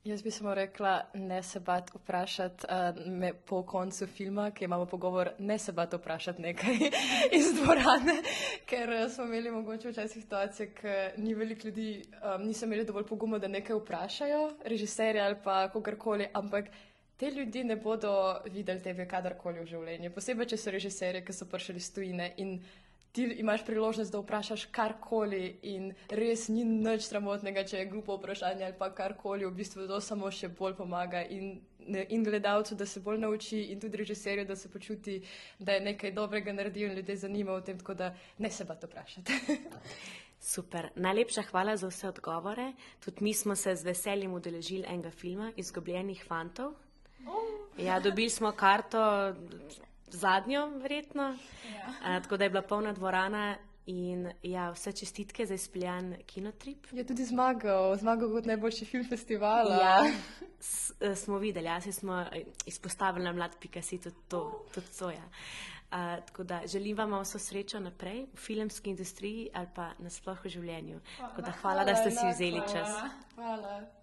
Jaz 0.04 0.24
bi 0.24 0.32
samo 0.32 0.54
rekla, 0.54 1.02
ne 1.14 1.44
se 1.44 1.60
bat 1.60 1.92
vprašati 1.96 2.66
uh, 2.70 3.30
po 3.46 3.62
koncu 3.64 4.08
filma, 4.08 4.52
ki 4.52 4.66
imamo 4.66 4.86
pogovor, 4.86 5.30
ne 5.40 5.58
se 5.60 5.72
bat 5.72 5.94
vprašati 5.94 6.42
nekaj 6.42 6.74
iz 7.40 7.54
dvorane, 7.56 8.16
ker 8.66 8.90
uh, 8.90 9.12
smo 9.12 9.24
imeli 9.24 9.52
mogoče 9.52 9.90
včasih 9.90 10.24
situacije, 10.24 10.74
ker 10.74 11.12
ni 11.18 11.34
veliko 11.34 11.68
ljudi, 11.68 12.04
um, 12.36 12.44
niso 12.44 12.66
imeli 12.66 12.86
dovolj 12.86 13.06
poguma, 13.08 13.40
da 13.40 13.48
nekaj 13.48 13.76
vprašajo, 13.76 14.52
režiserje 14.66 15.22
ali 15.22 15.36
pa 15.44 15.70
kogarkoli, 15.70 16.28
ampak 16.34 16.66
te 17.18 17.32
ljudi 17.32 17.64
ne 17.64 17.76
bodo 17.76 18.42
videli 18.52 18.84
tebe 18.84 19.08
kadarkoli 19.08 19.64
v 19.64 19.70
življenju. 19.72 20.12
Posebej, 20.12 20.52
če 20.52 20.58
so 20.58 20.72
režiserje, 20.76 21.24
ki 21.24 21.34
so 21.34 21.48
prišli 21.48 21.80
iz 21.80 21.94
tujine 21.96 22.34
in 22.44 22.58
ti 23.14 23.24
imaš 23.24 23.66
priložnost, 23.66 24.12
da 24.12 24.20
vprašaš 24.20 24.66
karkoli 24.66 25.60
in 25.62 25.92
res 26.10 26.48
ni 26.50 26.64
nič 26.66 27.06
sramotnega, 27.06 27.62
če 27.70 27.78
je 27.78 27.90
glupo 27.92 28.18
vprašanje 28.18 28.66
ali 28.66 28.76
pa 28.80 28.90
karkoli, 28.90 29.46
v 29.46 29.54
bistvu 29.54 29.86
to 29.88 30.00
samo 30.02 30.32
še 30.34 30.50
bolj 30.50 30.74
pomaga 30.80 31.22
in, 31.22 31.60
in 31.86 32.26
gledalcu, 32.26 32.76
da 32.76 32.88
se 32.90 33.04
bolj 33.06 33.22
nauči 33.22 33.62
in 33.70 33.80
tudi 33.80 34.02
režiserju, 34.02 34.48
da 34.50 34.58
se 34.58 34.72
počuti, 34.74 35.20
da 35.60 35.78
je 35.78 35.86
nekaj 35.92 36.12
dobrega 36.18 36.58
naredil 36.58 36.90
in 36.90 36.98
ljudi 36.98 37.16
zanima 37.22 37.60
v 37.60 37.68
tem, 37.70 37.78
tako 37.78 37.94
da 38.02 38.16
ne 38.38 38.50
se 38.50 38.66
bat 38.66 38.84
vprašati. 38.90 39.38
Super. 40.54 40.90
Najlepša 40.96 41.46
hvala 41.52 41.78
za 41.78 41.88
vse 41.88 42.10
odgovore. 42.10 42.74
Tudi 43.06 43.24
mi 43.24 43.34
smo 43.34 43.56
se 43.56 43.76
z 43.76 43.86
veseljem 43.86 44.34
udeležili 44.34 44.84
enega 44.90 45.12
filma 45.12 45.54
Izgubljenih 45.56 46.26
fantov. 46.28 46.74
Ja, 47.78 48.00
dobili 48.00 48.30
smo 48.30 48.52
karto 48.52 49.00
zadnjo, 50.18 50.68
verjetno. 50.82 51.24
Ja. 51.74 51.88
Uh, 52.18 52.24
tako 52.24 52.38
da 52.38 52.44
je 52.44 52.50
bila 52.50 52.62
polna 52.62 52.94
dvorana. 52.94 53.56
In 53.86 54.30
ja, 54.44 54.70
vse 54.72 54.92
čestitke 54.92 55.46
za 55.46 55.54
izpeljan 55.54 56.16
kinotrip. 56.26 56.88
Je 56.92 57.04
tudi 57.04 57.26
zmagal, 57.26 57.98
zmagal 58.00 58.30
kot 58.32 58.46
najboljši 58.48 58.86
film 58.86 59.04
festivala. 59.10 59.76
Ja, 59.76 60.12
s, 60.60 60.94
smo 61.16 61.38
videli, 61.38 61.68
jaz 61.68 61.90
smo 61.92 62.26
izpostavili 62.66 63.26
na 63.26 63.34
mlad 63.34 63.58
Picasso 63.60 63.98
tudi 63.98 64.16
to. 64.28 64.66
Tudi 64.74 64.88
to 65.00 65.10
ja. 65.12 65.26
Uh, 65.94 66.26
tako 66.26 66.44
da 66.44 66.62
želim 66.66 66.98
vam 66.98 67.20
vso 67.22 67.40
srečo 67.40 67.80
naprej 67.80 68.26
v 68.34 68.38
filmski 68.38 68.90
industriji 68.90 69.50
ali 69.54 69.68
pa 69.76 69.92
nasploh 70.00 70.46
v 70.46 70.50
življenju. 70.50 71.02
Tako 71.20 71.42
da 71.42 71.52
hvala, 71.52 71.84
da 71.84 71.96
ste 71.96 72.12
si 72.12 72.26
vzeli 72.32 72.62
čas. 72.72 72.96
Hvala. 73.36 74.03